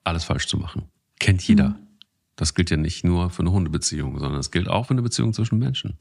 [0.04, 0.84] alles falsch zu machen.
[1.20, 1.70] Kennt jeder.
[1.70, 1.88] Mhm.
[2.36, 5.34] Das gilt ja nicht nur für eine Hundebeziehung, sondern es gilt auch für eine Beziehung
[5.34, 5.98] zwischen Menschen.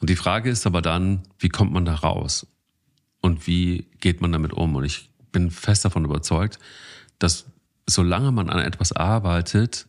[0.00, 2.46] Und die Frage ist aber dann, wie kommt man da raus?
[3.20, 4.74] Und wie geht man damit um?
[4.76, 6.58] Und ich bin fest davon überzeugt,
[7.18, 7.46] dass
[7.86, 9.86] solange man an etwas arbeitet,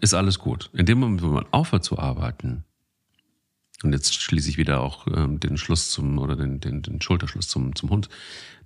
[0.00, 0.70] ist alles gut.
[0.72, 2.64] In dem Moment, wo man aufhört zu arbeiten,
[3.82, 7.48] und jetzt schließe ich wieder auch ähm, den Schluss zum oder den, den, den Schulterschluss
[7.48, 8.08] zum, zum Hund,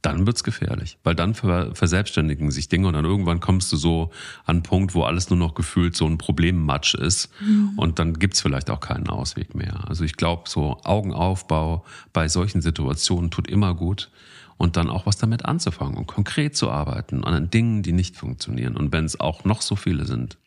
[0.03, 0.99] dann wird's gefährlich.
[1.03, 4.11] Weil dann verselbstständigen sich Dinge und dann irgendwann kommst du so
[4.45, 7.73] an einen Punkt, wo alles nur noch gefühlt so ein Problemmatsch ist mhm.
[7.77, 9.89] und dann gibt's vielleicht auch keinen Ausweg mehr.
[9.89, 14.11] Also ich glaube, so Augenaufbau bei solchen Situationen tut immer gut
[14.57, 18.77] und dann auch was damit anzufangen und konkret zu arbeiten an Dingen, die nicht funktionieren
[18.77, 20.39] und wenn es auch noch so viele sind.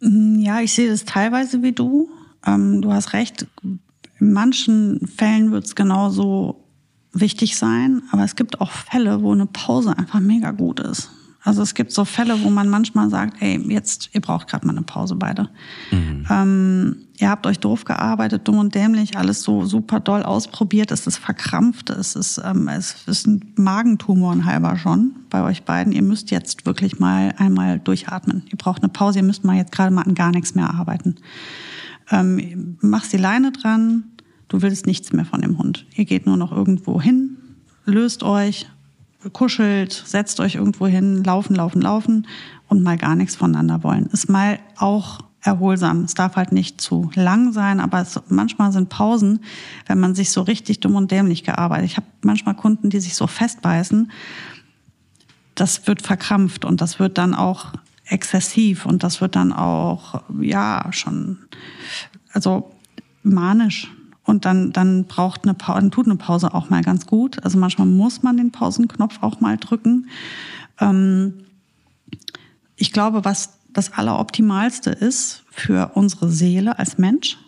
[0.00, 2.10] Mm, ja, ich sehe das teilweise wie du.
[2.46, 3.46] Ähm, du hast recht.
[3.62, 6.64] In manchen Fällen wird es genauso
[7.12, 11.10] wichtig sein, aber es gibt auch Fälle, wo eine Pause einfach mega gut ist.
[11.42, 14.76] Also es gibt so Fälle, wo man manchmal sagt, ey, jetzt, ihr braucht gerade mal
[14.76, 15.48] eine Pause beide.
[15.90, 16.26] Mhm.
[16.28, 21.06] Ähm, ihr habt euch doof gearbeitet, dumm und dämlich, alles so super doll ausprobiert, es
[21.06, 25.92] ist verkrampft, es ist, ähm, es ist ein Magentumor halber schon bei euch beiden.
[25.92, 28.42] Ihr müsst jetzt wirklich mal einmal durchatmen.
[28.50, 31.16] Ihr braucht eine Pause, ihr müsst mal jetzt gerade mal an gar nichts mehr arbeiten.
[32.10, 34.04] Ähm, machst die Leine dran,
[34.48, 35.86] du willst nichts mehr von dem Hund.
[35.94, 37.38] Ihr geht nur noch irgendwo hin,
[37.86, 38.66] löst euch,
[39.32, 42.26] kuschelt, setzt euch irgendwo hin, laufen, laufen, laufen
[42.68, 44.06] und mal gar nichts voneinander wollen.
[44.06, 46.04] Ist mal auch erholsam.
[46.04, 49.40] Es darf halt nicht zu lang sein, aber es, manchmal sind Pausen,
[49.86, 51.86] wenn man sich so richtig dumm und dämlich gearbeitet.
[51.86, 54.10] Ich habe manchmal Kunden, die sich so festbeißen.
[55.54, 57.72] Das wird verkrampft und das wird dann auch
[58.06, 61.38] exzessiv und das wird dann auch, ja, schon,
[62.32, 62.72] also
[63.22, 63.90] manisch.
[64.30, 67.42] Und dann, dann braucht eine Pause, dann tut eine Pause auch mal ganz gut.
[67.42, 70.08] Also manchmal muss man den Pausenknopf auch mal drücken.
[70.78, 71.46] Ähm,
[72.76, 77.38] ich glaube, was das Alleroptimalste ist für unsere Seele als Mensch,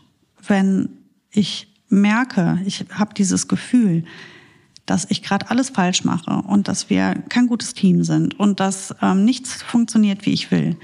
[0.44, 0.88] wenn
[1.30, 4.04] ich merke, ich habe dieses Gefühl,
[4.84, 8.92] dass ich gerade alles falsch mache und dass wir kein gutes Team sind und dass
[9.00, 10.76] ähm, nichts funktioniert, wie ich will,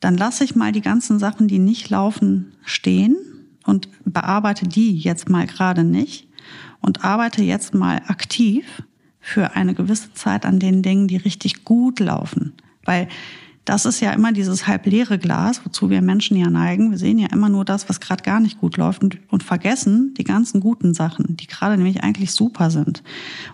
[0.00, 3.16] dann lasse ich mal die ganzen Sachen, die nicht laufen, stehen
[3.66, 6.28] und bearbeite die jetzt mal gerade nicht
[6.80, 8.82] und arbeite jetzt mal aktiv
[9.20, 12.54] für eine gewisse Zeit an den Dingen, die richtig gut laufen.
[12.84, 13.08] Weil
[13.64, 16.92] das ist ja immer dieses halbleere Glas, wozu wir Menschen ja neigen.
[16.92, 20.14] Wir sehen ja immer nur das, was gerade gar nicht gut läuft und, und vergessen
[20.14, 23.02] die ganzen guten Sachen, die gerade nämlich eigentlich super sind.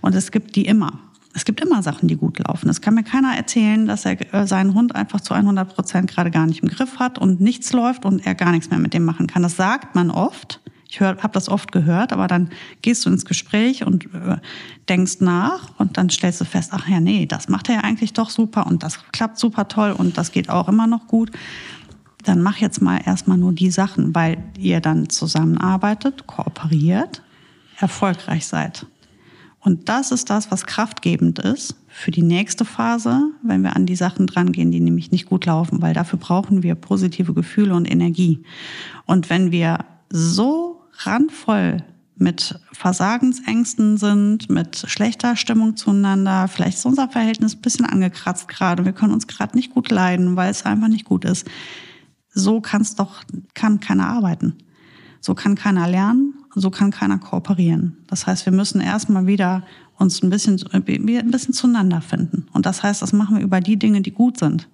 [0.02, 0.98] Und es gibt die immer.
[1.34, 2.68] Es gibt immer Sachen, die gut laufen.
[2.68, 6.30] Es kann mir keiner erzählen, dass er äh, seinen Hund einfach zu 100 Prozent gerade
[6.30, 9.04] gar nicht im Griff hat und nichts läuft und er gar nichts mehr mit dem
[9.04, 9.42] machen kann.
[9.42, 10.60] Das sagt man oft.
[10.90, 12.50] Ich habe das oft gehört, aber dann
[12.82, 14.36] gehst du ins Gespräch und äh,
[14.90, 18.12] denkst nach und dann stellst du fest, ach ja, nee, das macht er ja eigentlich
[18.12, 21.30] doch super und das klappt super toll und das geht auch immer noch gut.
[22.24, 27.22] Dann mach jetzt mal erstmal nur die Sachen, weil ihr dann zusammenarbeitet, kooperiert,
[27.78, 28.84] erfolgreich seid.
[29.64, 33.94] Und das ist das, was kraftgebend ist für die nächste Phase, wenn wir an die
[33.94, 38.42] Sachen drangehen, die nämlich nicht gut laufen, weil dafür brauchen wir positive Gefühle und Energie.
[39.06, 39.78] Und wenn wir
[40.10, 41.84] so randvoll
[42.16, 48.84] mit Versagensängsten sind, mit schlechter Stimmung zueinander, vielleicht ist unser Verhältnis ein bisschen angekratzt gerade,
[48.84, 51.48] wir können uns gerade nicht gut leiden, weil es einfach nicht gut ist.
[52.34, 53.22] So kann's doch,
[53.54, 54.56] kann keiner arbeiten.
[55.20, 57.96] So kann keiner lernen, so kann keiner kooperieren.
[58.08, 59.64] Das heißt, wir müssen erstmal wieder
[59.96, 62.46] uns ein bisschen, ein bisschen zueinander finden.
[62.52, 64.68] Und das heißt, das machen wir über die Dinge, die gut sind.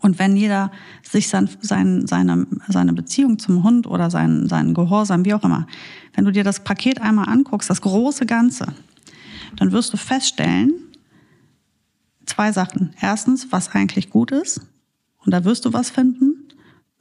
[0.00, 5.24] Und wenn jeder sich sein, sein, seine, seine Beziehung zum Hund oder seinen, seinen Gehorsam,
[5.24, 5.66] wie auch immer,
[6.14, 8.66] wenn du dir das Paket einmal anguckst, das große Ganze,
[9.56, 10.74] dann wirst du feststellen,
[12.26, 12.94] zwei Sachen.
[13.00, 14.60] Erstens, was eigentlich gut ist.
[15.24, 16.48] Und da wirst du was finden.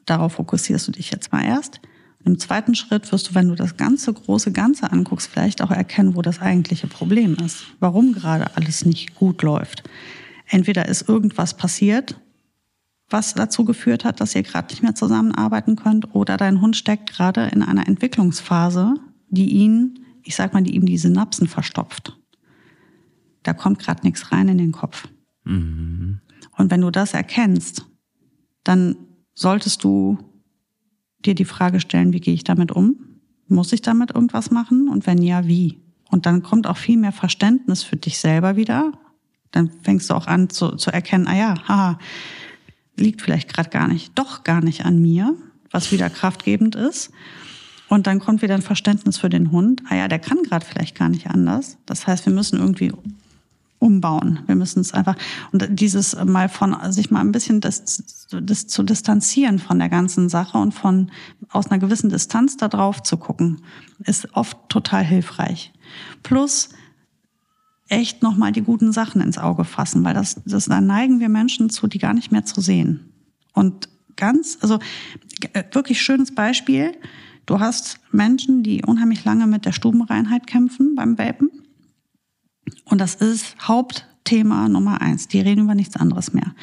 [0.06, 1.82] Darauf fokussierst du dich jetzt mal erst.
[2.24, 6.16] Im zweiten Schritt wirst du, wenn du das ganze große Ganze anguckst, vielleicht auch erkennen,
[6.16, 7.68] wo das eigentliche Problem ist.
[7.80, 9.84] Warum gerade alles nicht gut läuft.
[10.46, 12.20] Entweder ist irgendwas passiert,
[13.10, 17.12] was dazu geführt hat, dass ihr gerade nicht mehr zusammenarbeiten könnt, oder dein Hund steckt
[17.12, 18.96] gerade in einer Entwicklungsphase,
[19.30, 22.18] die ihn, ich sag mal, die ihm die Synapsen verstopft.
[23.44, 25.08] Da kommt gerade nichts rein in den Kopf.
[25.46, 26.20] Mhm.
[26.58, 27.86] Und wenn du das erkennst,
[28.64, 28.98] dann
[29.34, 30.18] solltest du
[31.26, 32.98] dir die Frage stellen, wie gehe ich damit um?
[33.48, 34.90] Muss ich damit irgendwas machen?
[34.90, 35.80] Und wenn ja, wie?
[36.10, 38.92] Und dann kommt auch viel mehr Verständnis für dich selber wieder.
[39.52, 42.00] Dann fängst du auch an zu, zu erkennen, ah ja, haha,
[42.96, 45.36] liegt vielleicht gerade gar nicht, doch gar nicht an mir,
[45.72, 47.12] was wieder kraftgebend ist.
[47.90, 49.82] Und dann kommt wieder ein Verständnis für den Hund.
[49.90, 51.78] Ah ja, der kann gerade vielleicht gar nicht anders.
[51.86, 52.92] Das heißt, wir müssen irgendwie
[53.80, 54.40] umbauen.
[54.48, 55.16] Wir müssen es einfach
[55.52, 60.30] und dieses mal von sich mal ein bisschen das, das zu distanzieren von der ganzen
[60.30, 61.12] Sache und von
[61.50, 63.62] aus einer gewissen Distanz da drauf zu gucken,
[64.04, 65.74] ist oft total hilfreich.
[66.24, 66.70] Plus
[67.88, 71.30] echt noch mal die guten Sachen ins Auge fassen, weil das das da neigen wir
[71.30, 73.14] Menschen zu, die gar nicht mehr zu sehen.
[73.54, 74.80] Und ganz also
[75.72, 76.94] wirklich schönes Beispiel.
[77.46, 81.52] Du hast Menschen, die unheimlich lange mit der Stubenreinheit kämpfen beim Welpen
[82.90, 85.28] und das ist Hauptthema Nummer eins.
[85.28, 86.54] Die reden über nichts anderes mehr.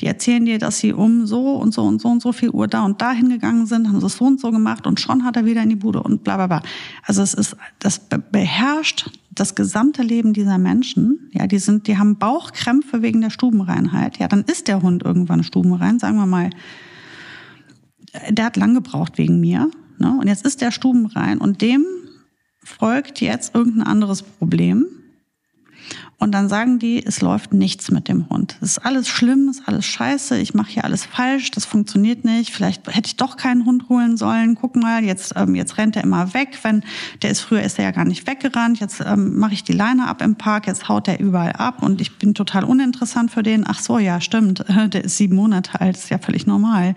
[0.00, 2.68] Die erzählen dir, dass sie um so und so und so und so viel Uhr
[2.68, 5.36] da und da hingegangen sind, haben sie es so und so gemacht und schon hat
[5.36, 6.62] er wieder in die Bude und bla bla bla.
[7.04, 11.30] Also es ist, das beherrscht das gesamte Leben dieser Menschen.
[11.32, 14.18] Ja, die sind, die haben Bauchkrämpfe wegen der Stubenreinheit.
[14.18, 16.50] Ja, dann ist der Hund irgendwann stubenrein, sagen wir mal.
[18.30, 19.70] Der hat lang gebraucht wegen mir.
[19.98, 20.16] Ne?
[20.20, 21.84] Und jetzt ist der stubenrein und dem
[22.62, 24.86] folgt jetzt irgendein anderes Problem
[26.20, 28.56] und dann sagen die, es läuft nichts mit dem Hund.
[28.60, 32.24] Es ist alles schlimm, es ist alles scheiße, ich mache hier alles falsch, das funktioniert
[32.24, 32.52] nicht.
[32.52, 34.56] Vielleicht hätte ich doch keinen Hund holen sollen.
[34.56, 36.58] Guck mal, jetzt, ähm, jetzt rennt er immer weg.
[36.62, 36.82] Wenn
[37.22, 38.80] der ist früher ist er ja gar nicht weggerannt.
[38.80, 42.00] Jetzt ähm, mache ich die Leine ab im Park, jetzt haut er überall ab und
[42.00, 43.64] ich bin total uninteressant für den.
[43.64, 44.64] Ach so, ja, stimmt.
[44.92, 46.96] Der ist sieben Monate alt, ist ja völlig normal.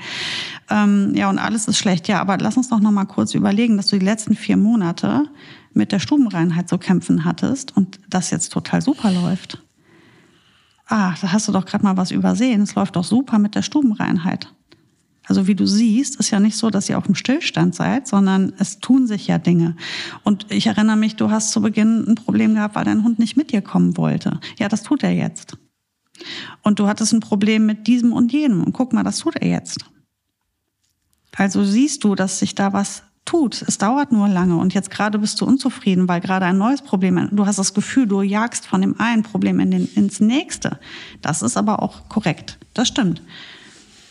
[0.72, 2.08] Ähm, ja, und alles ist schlecht.
[2.08, 5.26] Ja, aber lass uns doch noch mal kurz überlegen, dass du die letzten vier Monate
[5.74, 9.62] mit der Stubenreinheit zu kämpfen hattest und das jetzt total super läuft.
[10.88, 12.62] Ah, da hast du doch gerade mal was übersehen.
[12.62, 14.54] Es läuft doch super mit der Stubenreinheit.
[15.26, 18.54] Also wie du siehst, ist ja nicht so, dass ihr auf dem Stillstand seid, sondern
[18.58, 19.78] es tun sich ja Dinge.
[20.24, 23.38] Und ich erinnere mich, du hast zu Beginn ein Problem gehabt, weil dein Hund nicht
[23.38, 24.40] mit dir kommen wollte.
[24.60, 25.58] Ja, das tut er jetzt.
[26.64, 28.64] Und du hattest ein Problem mit diesem und jenem.
[28.64, 29.86] Und guck mal, das tut er jetzt.
[31.36, 33.62] Also siehst du, dass sich da was tut.
[33.62, 37.30] Es dauert nur lange und jetzt gerade bist du unzufrieden, weil gerade ein neues Problem,
[37.32, 40.80] du hast das Gefühl, du jagst von dem einen Problem in den, ins nächste.
[41.22, 42.58] Das ist aber auch korrekt.
[42.74, 43.22] Das stimmt.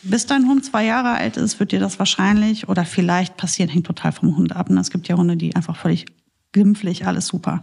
[0.02, 3.86] Bis dein Hund zwei Jahre alt ist, wird dir das wahrscheinlich oder vielleicht passieren, hängt
[3.86, 4.70] total vom Hund ab.
[4.70, 6.06] Und es gibt ja Hunde, die einfach völlig
[6.52, 7.60] glimpflich, alles super.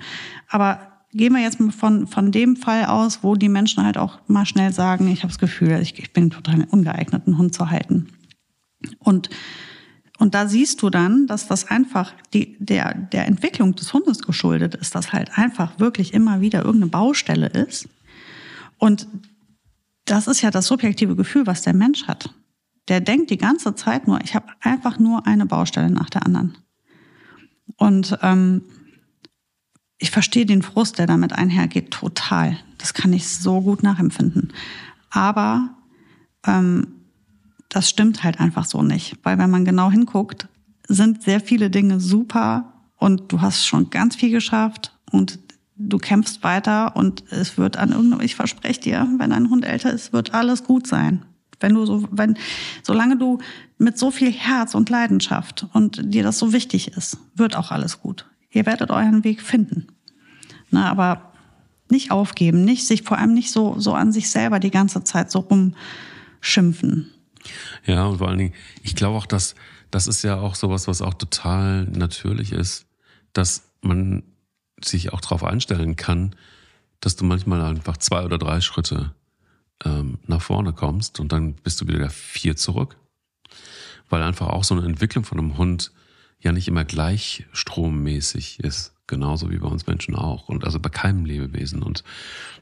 [0.47, 0.79] Aber
[1.13, 4.71] gehen wir jetzt von, von dem Fall aus, wo die Menschen halt auch mal schnell
[4.71, 8.09] sagen, ich habe das Gefühl, ich, ich bin total ungeeignet, einen Hund zu halten.
[8.99, 9.29] Und
[10.17, 14.73] und da siehst du dann, dass das einfach die, der, der Entwicklung des Hundes geschuldet
[14.75, 17.87] ist, dass halt einfach wirklich immer wieder irgendeine Baustelle ist.
[18.79, 19.07] Und
[20.05, 22.33] das ist ja das subjektive Gefühl, was der Mensch hat.
[22.87, 26.57] Der denkt die ganze Zeit nur, ich habe einfach nur eine Baustelle nach der anderen.
[27.75, 28.61] Und ähm,
[29.99, 32.57] ich verstehe den Frust, der damit einhergeht, total.
[32.77, 34.53] Das kann ich so gut nachempfinden.
[35.09, 35.75] Aber
[36.45, 36.96] ähm,
[37.69, 39.17] das stimmt halt einfach so nicht.
[39.23, 40.47] Weil wenn man genau hinguckt,
[40.87, 45.39] sind sehr viele Dinge super und du hast schon ganz viel geschafft und
[45.75, 49.91] du kämpfst weiter und es wird an irgendeinem, ich verspreche dir, wenn dein Hund älter
[49.91, 51.25] ist, wird alles gut sein.
[51.59, 52.37] Wenn du so, wenn,
[52.83, 53.39] solange du
[53.77, 58.01] mit so viel Herz und Leidenschaft und dir das so wichtig ist, wird auch alles
[58.01, 58.25] gut.
[58.51, 59.87] Ihr werdet euren Weg finden.
[60.69, 61.33] Na, aber
[61.89, 65.31] nicht aufgeben, nicht sich vor allem nicht so, so an sich selber die ganze Zeit
[65.31, 67.11] so rumschimpfen.
[67.85, 69.55] Ja, und vor allen Dingen, ich glaube auch, dass
[69.91, 72.85] das ist ja auch sowas, was auch total natürlich ist,
[73.33, 74.23] dass man
[74.83, 76.35] sich auch darauf einstellen kann,
[76.99, 79.13] dass du manchmal einfach zwei oder drei Schritte
[79.85, 82.97] ähm, nach vorne kommst und dann bist du wieder vier zurück.
[84.09, 85.91] Weil einfach auch so eine Entwicklung von einem Hund
[86.39, 88.93] ja nicht immer gleichstrommäßig ist.
[89.05, 90.49] Genauso wie bei uns Menschen auch.
[90.49, 91.81] Und also bei keinem Lebewesen.
[91.81, 92.03] Und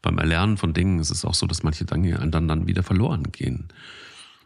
[0.02, 3.32] beim Erlernen von Dingen ist es auch so, dass manche Dinge dann, dann wieder verloren
[3.32, 3.68] gehen.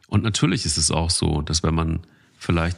[0.10, 2.00] Und natürlich ist es auch so, dass wenn man
[2.38, 2.78] vielleicht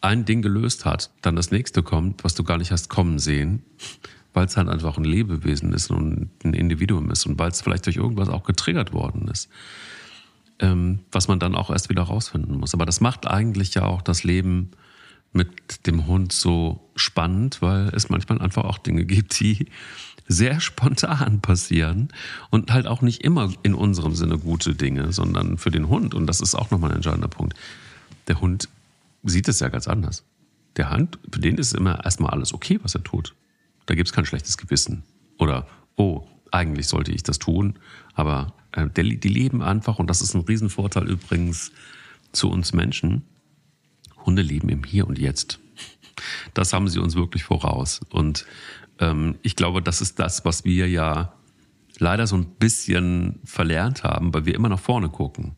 [0.00, 3.62] ein Ding gelöst hat, dann das nächste kommt, was du gar nicht hast kommen sehen,
[4.32, 7.86] weil es halt einfach ein Lebewesen ist und ein Individuum ist und weil es vielleicht
[7.86, 9.48] durch irgendwas auch getriggert worden ist,
[10.58, 12.74] ähm, was man dann auch erst wieder rausfinden muss.
[12.74, 14.70] Aber das macht eigentlich ja auch das Leben
[15.32, 19.66] mit dem Hund so spannend, weil es manchmal einfach auch Dinge gibt, die
[20.26, 22.08] sehr spontan passieren
[22.50, 26.14] und halt auch nicht immer in unserem Sinne gute Dinge, sondern für den Hund.
[26.14, 27.54] Und das ist auch nochmal ein entscheidender Punkt.
[28.28, 28.68] Der Hund
[29.22, 30.24] sieht es ja ganz anders.
[30.76, 33.34] Der Hund, für den ist immer erstmal alles okay, was er tut.
[33.86, 35.02] Da gibt es kein schlechtes Gewissen.
[35.38, 37.78] Oder, oh, eigentlich sollte ich das tun.
[38.14, 41.70] Aber äh, der, die leben einfach, und das ist ein Riesenvorteil übrigens
[42.32, 43.22] zu uns Menschen.
[44.24, 45.58] Hunde leben im Hier und Jetzt.
[46.54, 48.00] Das haben sie uns wirklich voraus.
[48.10, 48.46] Und
[48.98, 51.32] ähm, ich glaube, das ist das, was wir ja
[51.98, 55.56] leider so ein bisschen verlernt haben, weil wir immer nach vorne gucken.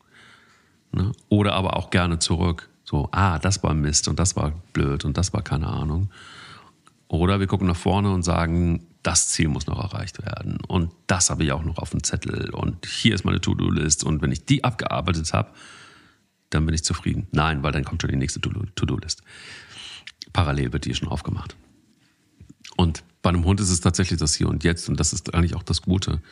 [0.92, 1.12] Ne?
[1.28, 2.68] Oder aber auch gerne zurück.
[2.84, 6.10] So, ah, das war Mist und das war blöd und das war keine Ahnung.
[7.08, 11.30] Oder wir gucken nach vorne und sagen, das Ziel muss noch erreicht werden und das
[11.30, 14.44] habe ich auch noch auf dem Zettel und hier ist meine To-Do-List und wenn ich
[14.44, 15.50] die abgearbeitet habe,
[16.50, 17.28] dann bin ich zufrieden.
[17.30, 19.22] Nein, weil dann kommt schon die nächste To-Do-List.
[20.32, 21.56] Parallel wird die schon aufgemacht.
[22.76, 25.56] Und bei einem Hund ist es tatsächlich das Hier und Jetzt und das ist eigentlich
[25.56, 26.22] auch das Gute,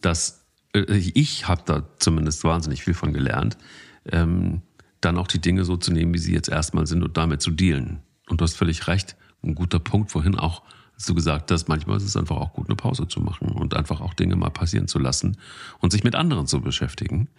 [0.00, 3.58] dass äh, ich habe da zumindest wahnsinnig viel von gelernt.
[4.06, 4.62] Ähm,
[5.00, 7.50] dann auch die Dinge so zu nehmen, wie sie jetzt erstmal sind und damit zu
[7.50, 8.04] dealen.
[8.28, 10.62] Und du hast völlig recht, ein guter Punkt vorhin auch,
[10.94, 13.74] hast du gesagt hast, manchmal ist es einfach auch gut, eine Pause zu machen und
[13.74, 15.36] einfach auch Dinge mal passieren zu lassen
[15.80, 17.30] und sich mit anderen zu beschäftigen,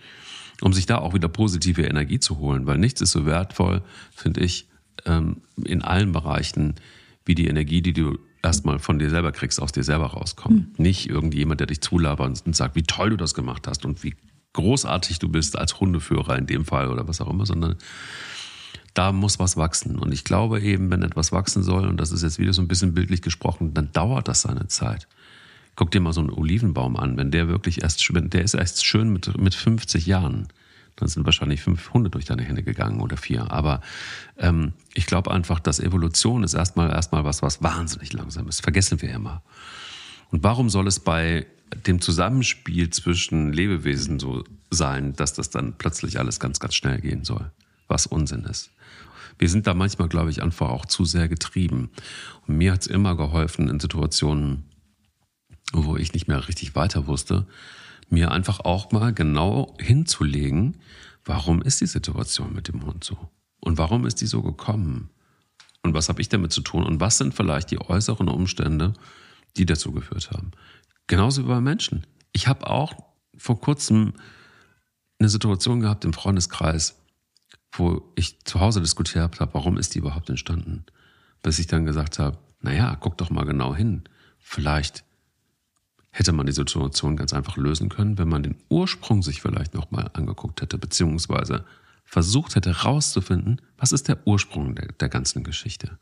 [0.60, 3.82] um sich da auch wieder positive Energie zu holen, weil nichts ist so wertvoll,
[4.14, 4.68] finde ich,
[5.06, 6.76] ähm, in allen Bereichen,
[7.24, 10.78] wie die Energie, die du erstmal von dir selber kriegst, aus dir selber rauskommt.
[10.78, 10.84] Mhm.
[10.84, 14.16] Nicht irgendjemand, der dich zulabert und sagt, wie toll du das gemacht hast und wie
[14.54, 17.76] großartig du bist als Hundeführer in dem Fall oder was auch immer, sondern
[18.94, 19.98] da muss was wachsen.
[19.98, 22.68] Und ich glaube eben, wenn etwas wachsen soll, und das ist jetzt wieder so ein
[22.68, 25.08] bisschen bildlich gesprochen, dann dauert das seine Zeit.
[25.76, 28.86] Guck dir mal so einen Olivenbaum an, wenn der wirklich erst, wenn der ist erst
[28.86, 30.48] schön mit, mit 50 Jahren,
[30.96, 33.52] dann sind wahrscheinlich fünf Hunde durch deine Hände gegangen oder vier.
[33.52, 33.82] Aber
[34.38, 38.62] ähm, ich glaube einfach, dass Evolution ist erstmal erstmal was, was wahnsinnig langsam ist.
[38.62, 39.44] Vergessen wir immer.
[40.32, 41.46] Und warum soll es bei
[41.86, 47.24] dem Zusammenspiel zwischen Lebewesen so sein, dass das dann plötzlich alles ganz, ganz schnell gehen
[47.24, 47.52] soll,
[47.88, 48.72] was Unsinn ist.
[49.38, 51.90] Wir sind da manchmal, glaube ich, einfach auch zu sehr getrieben.
[52.48, 54.64] Und mir hat es immer geholfen in Situationen,
[55.74, 57.46] wo ich nicht mehr richtig weiter wusste,
[58.10, 60.78] mir einfach auch mal genau hinzulegen,
[61.24, 63.18] warum ist die Situation mit dem Hund so?
[63.60, 65.10] Und warum ist die so gekommen?
[65.82, 66.84] Und was habe ich damit zu tun?
[66.84, 68.94] Und was sind vielleicht die äußeren Umstände,
[69.58, 70.52] die dazu geführt haben?
[71.08, 72.06] Genauso wie bei Menschen.
[72.32, 72.94] Ich habe auch
[73.38, 74.14] vor kurzem
[75.20, 76.96] eine Situation gehabt im Freundeskreis,
[77.72, 80.86] wo ich zu Hause diskutiert habe, warum ist die überhaupt entstanden?
[81.42, 84.04] Bis ich dann gesagt habe, naja, guck doch mal genau hin.
[84.40, 85.04] Vielleicht
[86.16, 90.10] hätte man die Situation ganz einfach lösen können, wenn man den Ursprung sich vielleicht nochmal
[90.14, 91.66] angeguckt hätte, beziehungsweise
[92.06, 95.98] versucht hätte herauszufinden, was ist der Ursprung der, der ganzen Geschichte.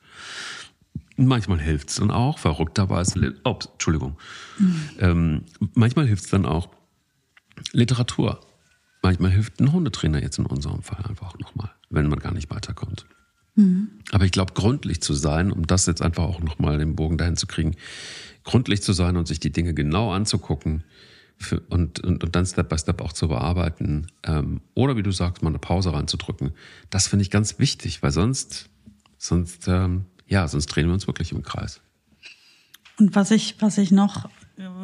[1.18, 4.18] Manchmal hilft es dann auch, verrückterweise, oh, Entschuldigung,
[4.60, 4.90] mhm.
[5.00, 6.70] ähm, manchmal hilft es dann auch
[7.72, 8.40] Literatur.
[9.02, 13.08] Manchmal hilft ein Hundetrainer jetzt in unserem Fall einfach nochmal, wenn man gar nicht weiterkommt.
[13.56, 13.90] Mhm.
[14.12, 17.36] Aber ich glaube, gründlich zu sein, um das jetzt einfach auch nochmal den Bogen dahin
[17.36, 17.76] zu kriegen,
[18.44, 20.84] gründlich zu sein und sich die Dinge genau anzugucken
[21.38, 25.12] für, und, und, und dann Step by Step auch zu bearbeiten ähm, oder wie du
[25.12, 26.52] sagst, mal eine Pause reinzudrücken,
[26.90, 28.70] das finde ich ganz wichtig, weil sonst,
[29.18, 31.82] sonst ähm, ja, sonst drehen wir uns wirklich im Kreis.
[33.00, 34.30] Und was ich, was ich noch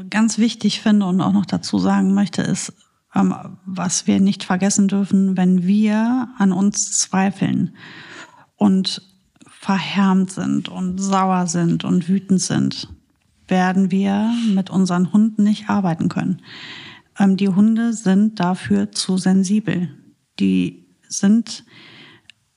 [0.09, 2.73] ganz wichtig finde und auch noch dazu sagen möchte, ist,
[3.15, 3.33] ähm,
[3.65, 7.75] was wir nicht vergessen dürfen, wenn wir an uns zweifeln
[8.55, 9.01] und
[9.47, 12.87] verhärmt sind und sauer sind und wütend sind,
[13.49, 16.41] werden wir mit unseren Hunden nicht arbeiten können.
[17.17, 19.89] Ähm, die Hunde sind dafür zu sensibel.
[20.39, 21.65] Die sind,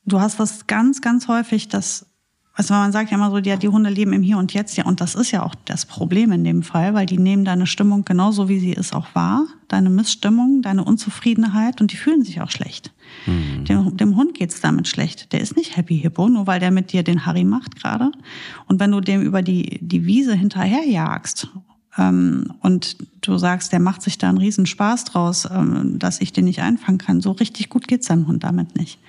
[0.05, 2.12] du hast das ganz, ganz häufig, dass
[2.55, 4.85] also man sagt ja immer so, ja, die Hunde leben im Hier und Jetzt, ja,
[4.85, 8.05] und das ist ja auch das Problem in dem Fall, weil die nehmen deine Stimmung
[8.05, 12.51] genauso, wie sie ist, auch wahr, deine Missstimmung, deine Unzufriedenheit und die fühlen sich auch
[12.51, 12.93] schlecht.
[13.25, 13.65] Mhm.
[13.65, 15.33] Dem, dem Hund geht's damit schlecht.
[15.33, 18.11] Der ist nicht Happy Hippo, nur weil der mit dir den Harry macht gerade.
[18.67, 21.49] Und wenn du dem über die, die Wiese hinterherjagst
[21.95, 26.61] und du sagst, der macht sich da einen Riesenspaß draus, ähm, dass ich den nicht
[26.61, 27.21] einfangen kann.
[27.21, 28.99] So richtig gut geht's seinem Hund damit nicht.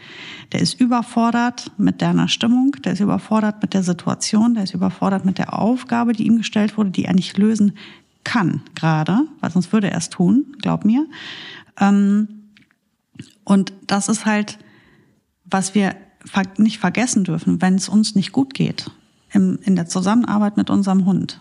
[0.53, 5.25] Der ist überfordert mit deiner Stimmung, der ist überfordert mit der Situation, der ist überfordert
[5.25, 7.73] mit der Aufgabe, die ihm gestellt wurde, die er nicht lösen
[8.23, 11.07] kann gerade, weil sonst würde er es tun, glaub mir.
[11.81, 12.29] Ähm,
[13.45, 14.59] und das ist halt,
[15.47, 15.97] was wir
[16.59, 18.91] nicht vergessen dürfen, wenn es uns nicht gut geht
[19.33, 21.41] in der Zusammenarbeit mit unserem Hund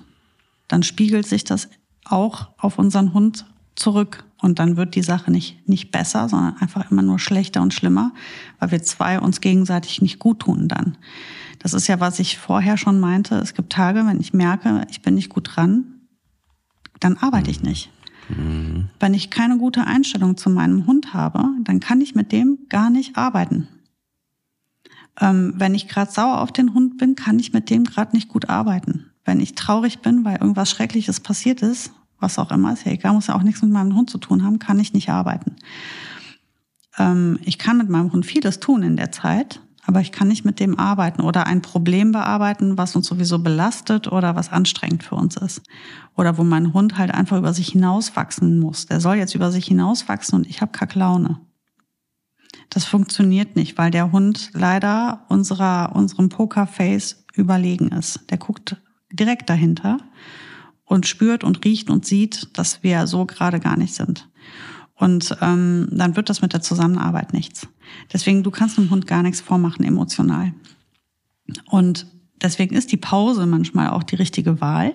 [0.68, 1.70] dann spiegelt sich das
[2.06, 3.46] auch auf unseren Hund
[3.76, 4.26] zurück.
[4.42, 8.12] Und dann wird die Sache nicht, nicht besser, sondern einfach immer nur schlechter und schlimmer,
[8.60, 10.98] weil wir zwei uns gegenseitig nicht gut tun dann.
[11.60, 13.36] Das ist ja, was ich vorher schon meinte.
[13.36, 15.86] Es gibt Tage, wenn ich merke, ich bin nicht gut dran,
[17.00, 17.90] dann arbeite ich nicht.
[18.28, 18.90] Mhm.
[19.00, 22.90] Wenn ich keine gute Einstellung zu meinem Hund habe, dann kann ich mit dem gar
[22.90, 23.70] nicht arbeiten.
[25.22, 28.28] Ähm, wenn ich gerade sauer auf den Hund bin, kann ich mit dem gerade nicht
[28.28, 29.13] gut arbeiten.
[29.26, 33.14] Wenn ich traurig bin, weil irgendwas Schreckliches passiert ist, was auch immer, ist ja egal,
[33.14, 35.56] muss ja auch nichts mit meinem Hund zu tun haben, kann ich nicht arbeiten.
[36.98, 40.46] Ähm, ich kann mit meinem Hund vieles tun in der Zeit, aber ich kann nicht
[40.46, 45.16] mit dem arbeiten oder ein Problem bearbeiten, was uns sowieso belastet oder was anstrengend für
[45.16, 45.62] uns ist.
[46.16, 48.86] Oder wo mein Hund halt einfach über sich hinauswachsen muss.
[48.86, 51.40] Der soll jetzt über sich hinauswachsen und ich habe Kacklaune.
[52.70, 58.22] Das funktioniert nicht, weil der Hund leider unserer, unserem Pokerface überlegen ist.
[58.30, 58.78] Der guckt
[59.14, 60.00] direkt dahinter
[60.86, 64.30] und spürt und riecht und sieht, dass wir so gerade gar nicht sind.
[64.96, 67.68] Und ähm, dann wird das mit der Zusammenarbeit nichts.
[68.12, 70.54] Deswegen, du kannst einem Hund gar nichts vormachen emotional.
[71.66, 72.08] Und
[72.42, 74.94] deswegen ist die Pause manchmal auch die richtige Wahl.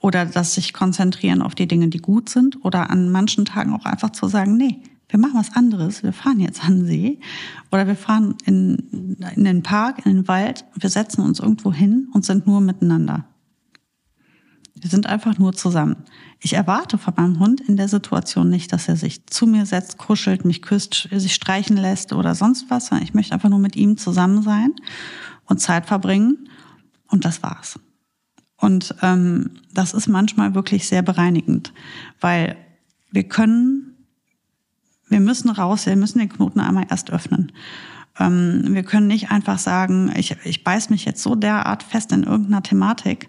[0.00, 2.64] Oder das sich konzentrieren auf die Dinge, die gut sind.
[2.64, 6.02] Oder an manchen Tagen auch einfach zu sagen, nee, wir machen was anderes.
[6.02, 7.20] Wir fahren jetzt an den See.
[7.72, 10.64] Oder wir fahren in, in den Park, in den Wald.
[10.74, 13.24] Wir setzen uns irgendwo hin und sind nur miteinander.
[14.74, 15.96] Wir sind einfach nur zusammen.
[16.40, 19.98] Ich erwarte von meinem Hund in der Situation nicht, dass er sich zu mir setzt,
[19.98, 22.90] kuschelt, mich küsst, sich streichen lässt oder sonst was.
[23.02, 24.74] Ich möchte einfach nur mit ihm zusammen sein
[25.46, 26.48] und Zeit verbringen.
[27.08, 27.80] Und das war's.
[28.60, 31.72] Und ähm, das ist manchmal wirklich sehr bereinigend,
[32.20, 32.56] weil
[33.10, 33.87] wir können,
[35.08, 37.52] wir müssen raus, wir müssen den Knoten einmal erst öffnen.
[38.18, 42.24] Ähm, wir können nicht einfach sagen, ich, ich beiß mich jetzt so derart fest in
[42.24, 43.28] irgendeiner Thematik,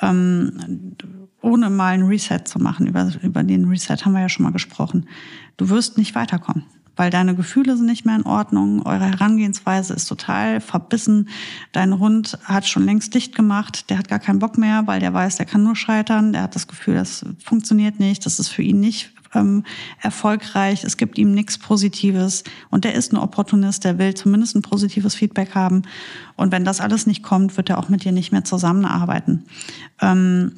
[0.00, 0.96] ähm,
[1.40, 2.86] ohne mal ein Reset zu machen.
[2.86, 5.08] Über, über den Reset haben wir ja schon mal gesprochen.
[5.56, 6.64] Du wirst nicht weiterkommen,
[6.96, 11.28] weil deine Gefühle sind nicht mehr in Ordnung, eure Herangehensweise ist total verbissen.
[11.72, 15.12] Dein Hund hat schon längst dicht gemacht, der hat gar keinen Bock mehr, weil der
[15.12, 18.62] weiß, der kann nur scheitern, der hat das Gefühl, das funktioniert nicht, das ist für
[18.62, 19.64] ihn nicht ähm,
[20.00, 24.62] erfolgreich, es gibt ihm nichts Positives und der ist ein Opportunist, der will zumindest ein
[24.62, 25.82] positives Feedback haben.
[26.36, 29.44] Und wenn das alles nicht kommt, wird er auch mit dir nicht mehr zusammenarbeiten.
[30.00, 30.52] Ähm,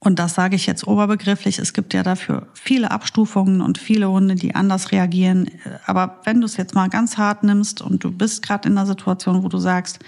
[0.00, 1.58] und das sage ich jetzt oberbegrifflich.
[1.58, 5.50] Es gibt ja dafür viele Abstufungen und viele Hunde, die anders reagieren.
[5.86, 8.86] Aber wenn du es jetzt mal ganz hart nimmst und du bist gerade in einer
[8.86, 9.98] Situation, wo du sagst,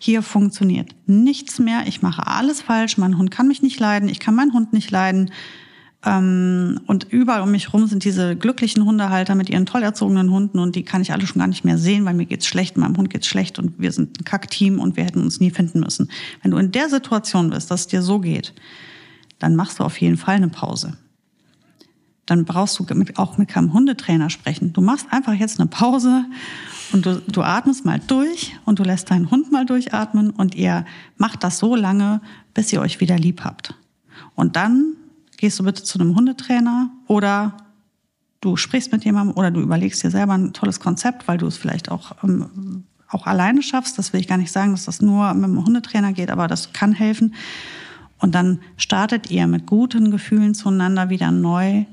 [0.00, 4.20] hier funktioniert nichts mehr, ich mache alles falsch, mein Hund kann mich nicht leiden, ich
[4.20, 5.30] kann meinen Hund nicht leiden,
[6.08, 10.76] und überall um mich rum sind diese glücklichen Hundehalter mit ihren toll erzogenen Hunden und
[10.76, 13.10] die kann ich alle schon gar nicht mehr sehen, weil mir geht's schlecht, meinem Hund
[13.10, 16.08] geht's schlecht und wir sind ein Kackteam und wir hätten uns nie finden müssen.
[16.42, 18.54] Wenn du in der Situation bist, dass es dir so geht,
[19.40, 20.96] dann machst du auf jeden Fall eine Pause.
[22.24, 22.86] Dann brauchst du
[23.16, 24.72] auch mit keinem Hundetrainer sprechen.
[24.72, 26.24] Du machst einfach jetzt eine Pause
[26.92, 30.84] und du, du atmest mal durch und du lässt deinen Hund mal durchatmen und ihr
[31.16, 32.20] macht das so lange,
[32.54, 33.74] bis ihr euch wieder lieb habt.
[34.36, 34.94] Und dann
[35.36, 37.56] gehst du bitte zu einem Hundetrainer oder
[38.40, 41.56] du sprichst mit jemandem oder du überlegst dir selber ein tolles Konzept, weil du es
[41.56, 43.98] vielleicht auch, ähm, auch alleine schaffst.
[43.98, 46.72] Das will ich gar nicht sagen, dass das nur mit einem Hundetrainer geht, aber das
[46.72, 47.34] kann helfen.
[48.18, 51.84] Und dann startet ihr mit guten Gefühlen zueinander wieder neu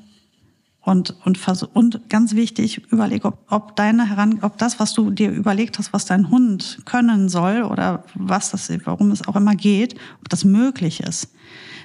[0.85, 1.39] Und, und,
[1.73, 5.93] und ganz wichtig, überleg, ob, ob deine Heran, ob das, was du dir überlegt hast,
[5.93, 10.43] was dein Hund können soll oder was das, warum es auch immer geht, ob das
[10.43, 11.33] möglich ist.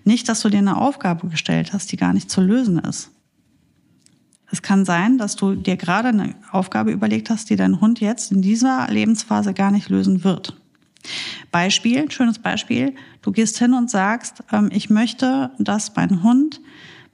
[0.03, 3.13] Nicht, dass du dir eine Aufgabe gestellt hast, die gar nicht zu lösen ist.
[4.51, 8.33] Es kann sein, dass du dir gerade eine Aufgabe überlegt hast, die dein Hund jetzt
[8.33, 10.57] in dieser Lebensphase gar nicht lösen wird.
[11.53, 12.95] Beispiel, schönes Beispiel.
[13.23, 16.61] Du gehst hin und sagst, ähm, ich möchte, dass mein Hund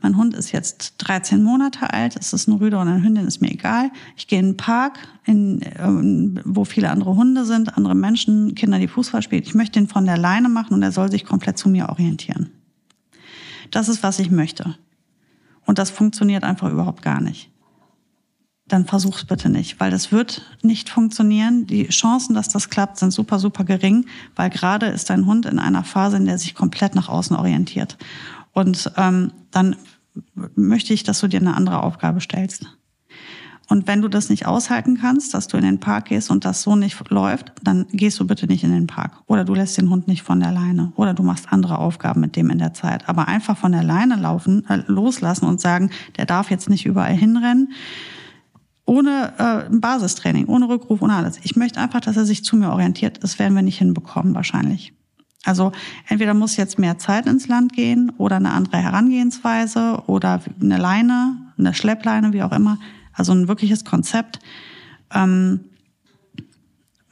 [0.05, 3.41] mein Hund ist jetzt 13 Monate alt, es ist ein Rüde oder eine Hündin, ist
[3.41, 3.91] mir egal.
[4.17, 8.79] Ich gehe in einen Park, in, ähm, wo viele andere Hunde sind, andere Menschen, Kinder,
[8.79, 9.43] die Fußball spielen.
[9.43, 12.51] Ich möchte ihn von der Leine machen und er soll sich komplett zu mir orientieren.
[13.71, 14.77] Das ist, was ich möchte.
[15.65, 17.51] Und das funktioniert einfach überhaupt gar nicht.
[18.69, 21.67] Dann versuch's bitte nicht, weil das wird nicht funktionieren.
[21.67, 24.05] Die Chancen, dass das klappt, sind super, super gering,
[24.37, 27.97] weil gerade ist dein Hund in einer Phase, in der sich komplett nach außen orientiert.
[28.53, 29.77] Und ähm, dann
[30.55, 32.67] möchte ich, dass du dir eine andere Aufgabe stellst.
[33.69, 36.63] Und wenn du das nicht aushalten kannst, dass du in den Park gehst und das
[36.63, 39.13] so nicht läuft, dann gehst du bitte nicht in den Park.
[39.27, 40.93] Oder du lässt den Hund nicht von der Leine.
[40.97, 43.09] Oder du machst andere Aufgaben mit dem in der Zeit.
[43.09, 47.15] Aber einfach von der Leine laufen, äh, loslassen und sagen, der darf jetzt nicht überall
[47.15, 47.73] hinrennen.
[48.87, 51.41] Ohne äh, Basistraining, ohne Rückruf, ohne alles.
[51.43, 53.25] Ich möchte einfach, dass er sich zu mir orientiert.
[53.25, 54.93] Das werden wir nicht hinbekommen wahrscheinlich.
[55.45, 55.73] Also
[56.09, 61.37] entweder muss jetzt mehr Zeit ins Land gehen oder eine andere Herangehensweise oder eine Leine,
[61.59, 62.79] eine Schleppleine, wie auch immer.
[63.13, 64.39] Also ein wirkliches Konzept.
[65.13, 65.61] Ähm,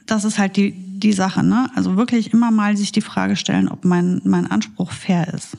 [0.05, 1.43] das ist halt die, die Sache.
[1.43, 1.69] Ne?
[1.75, 5.57] Also wirklich immer mal sich die Frage stellen, ob mein, mein Anspruch fair ist.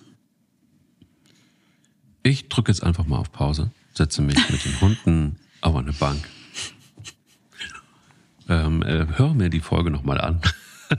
[2.22, 6.26] Ich drücke jetzt einfach mal auf Pause, setze mich mit den Hunden auf eine Bank,
[8.48, 10.40] ähm, äh, höre mir die Folge nochmal an.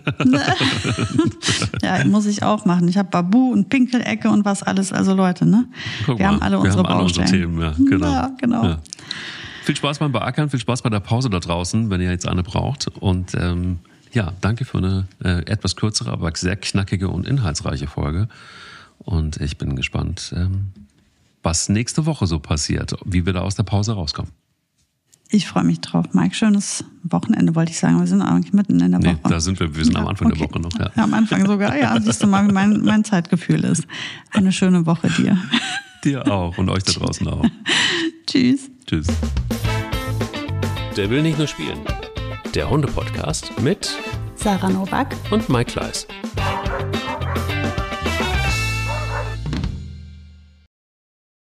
[1.81, 2.87] ja, muss ich auch machen.
[2.87, 4.91] Ich habe Babu und Pinkelecke und was alles.
[4.91, 5.65] Also Leute, ne?
[6.05, 7.27] Guck wir mal, haben alle wir unsere haben alle Baustellen.
[7.27, 8.11] Themen, ja, genau.
[8.11, 8.63] Ja, genau.
[8.63, 8.79] Ja.
[9.63, 12.43] Viel Spaß beim Beackern, viel Spaß bei der Pause da draußen, wenn ihr jetzt eine
[12.43, 12.87] braucht.
[12.99, 13.79] Und ähm,
[14.13, 18.27] ja, danke für eine äh, etwas kürzere, aber sehr knackige und inhaltsreiche Folge.
[18.99, 20.67] Und ich bin gespannt, ähm,
[21.43, 24.31] was nächste Woche so passiert, wie wir da aus der Pause rauskommen.
[25.30, 26.36] Ich freue mich drauf, Mike.
[26.36, 27.99] Schönes Wochenende, wollte ich sagen.
[27.99, 29.13] Wir sind eigentlich mitten in der Woche.
[29.13, 30.39] Nee, da sind wir, wir sind Ja, am Anfang okay.
[30.39, 30.80] der Woche noch.
[30.80, 30.91] Ja.
[30.95, 31.76] Ja, am Anfang sogar.
[31.78, 33.86] Ja, siehst du mal, wie mein, mein Zeitgefühl ist.
[34.32, 35.38] Eine schöne Woche dir.
[36.03, 37.45] Dir auch und euch da draußen auch.
[38.28, 38.69] Tschüss.
[38.86, 39.07] Tschüss.
[40.95, 41.80] Der will nicht nur spielen.
[42.53, 43.89] Der Hunde-Podcast mit
[44.36, 45.15] Sarah Novak.
[45.32, 46.07] und Mike Kleiss.